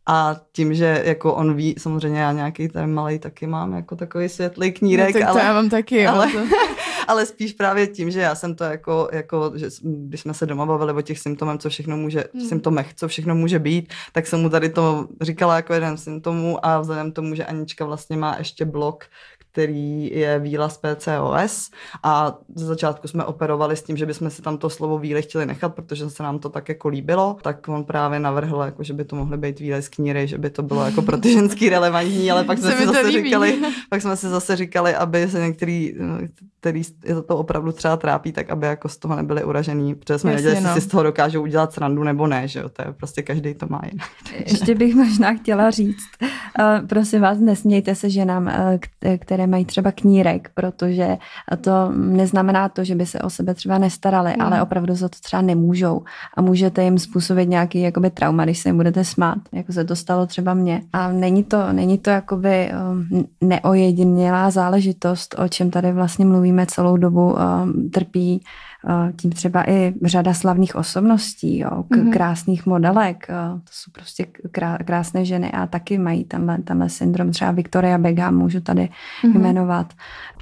[0.06, 4.30] a tím, že jako on ví, samozřejmě já nějaký ten malý taky mám jako takový
[4.30, 6.32] světlý knírek, no, tak to ale já mám taky, ale-.
[6.32, 6.40] To...
[7.08, 10.66] ale spíš právě tím, že já jsem to jako, jako že když jsme se doma
[10.66, 12.48] bavili o těch symptomech, co všechno může, Hmm.
[12.48, 16.80] symptomech, co všechno může být, tak jsem mu tady to říkala jako jeden symptomů a
[16.80, 19.06] vzhledem k tomu, že Anička vlastně má ještě blok,
[19.54, 21.70] který je výlaz PCOS
[22.04, 25.46] a ze začátku jsme operovali s tím, že bychom si tam to slovo víly chtěli
[25.46, 29.06] nechat, protože se nám to tak jako líbilo, tak on právě navrhl, jako, že by
[29.06, 32.32] to mohly být víly z kníry, že by to bylo jako pro ty ženský relevantní,
[32.32, 33.24] ale pak jsme Se si zase líbí.
[33.24, 35.94] říkali, pak jsme si zase říkali, aby se některý,
[36.24, 36.28] eh,
[36.60, 40.32] který je to opravdu třeba trápí, tak aby jako z toho nebyli uražený, protože jsme
[40.32, 40.82] Jasně, věděli, jestli no.
[40.82, 43.66] si z toho dokážou udělat srandu nebo ne, že jo, to je prostě každý to
[43.70, 44.08] má jinak.
[44.48, 49.66] Ještě bych možná chtěla říct, uh, prosím vás, nesmějte se ženám, uh, k- které mají
[49.66, 51.18] třeba knírek, protože
[51.62, 54.42] to neznamená to, že by se o sebe třeba nestarali, Mhm.
[54.48, 56.02] ale opravdu za to třeba nemůžou
[56.38, 59.96] a můžete jim způsobit nějaký jakoby trauma, když se jim budete smát, jako se to
[59.96, 60.82] stalo třeba mně.
[60.94, 66.98] A není to, není to jakoby um, neojedinělá záležitost, o čem tady vlastně mluvíme celou
[66.98, 68.44] dobu, um, trpí
[69.16, 72.12] tím třeba i řada slavných osobností, jo, k- Mhm.
[72.12, 77.32] krásných modelek, uh, to jsou prostě krá, krásné ženy a taky mají tenhle, tenhle syndrom,
[77.32, 78.90] třeba Victoria Beckham můžu tady
[79.24, 79.42] Mhm.
[79.42, 79.94] jmenovat.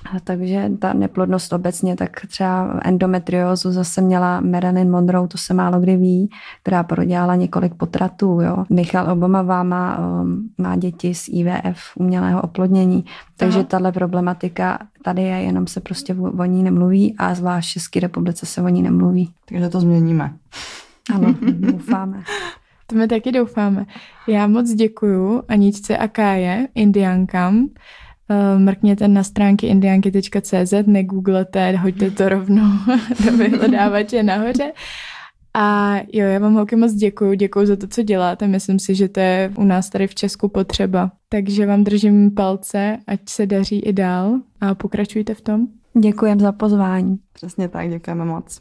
[0.06, 5.80] A takže ta neplodnost obecně, tak třeba endometriózu zase měla Marilyn Monroe, to se málo
[5.80, 6.30] kdy ví,
[6.62, 8.42] která prodělala několik potratů.
[8.42, 8.66] Jo.
[8.70, 13.06] Michal Obama má, um, má děti z IVF, umělého oplodnění,
[13.38, 18.00] takže tahle problematika tady je, jenom se prostě o ní nemluví a zvlášť v České
[18.00, 19.32] republice se o ní nemluví.
[19.50, 20.34] Takže to změníme.
[21.14, 22.24] Ano, doufáme.
[22.88, 23.86] To my taky doufáme.
[24.28, 27.68] Já moc děkuju Aničce a Káje, indiankám.
[28.32, 32.72] Eh, mrkněte na stránky indianky.cz, negooglete, hoďte to rovnou
[33.26, 34.72] do vyhledávače nahoře.
[35.54, 38.48] A jo, já vám holky moc děkuju, děkuju za to, co děláte.
[38.48, 41.12] Myslím si, že to je u nás tady v Česku potřeba.
[41.30, 45.68] Takže vám držím palce, ať se daří i dál a pokračujte v tom.
[46.00, 47.20] Děkujem za pozvání.
[47.34, 48.60] Přesně tak, děkujeme moc.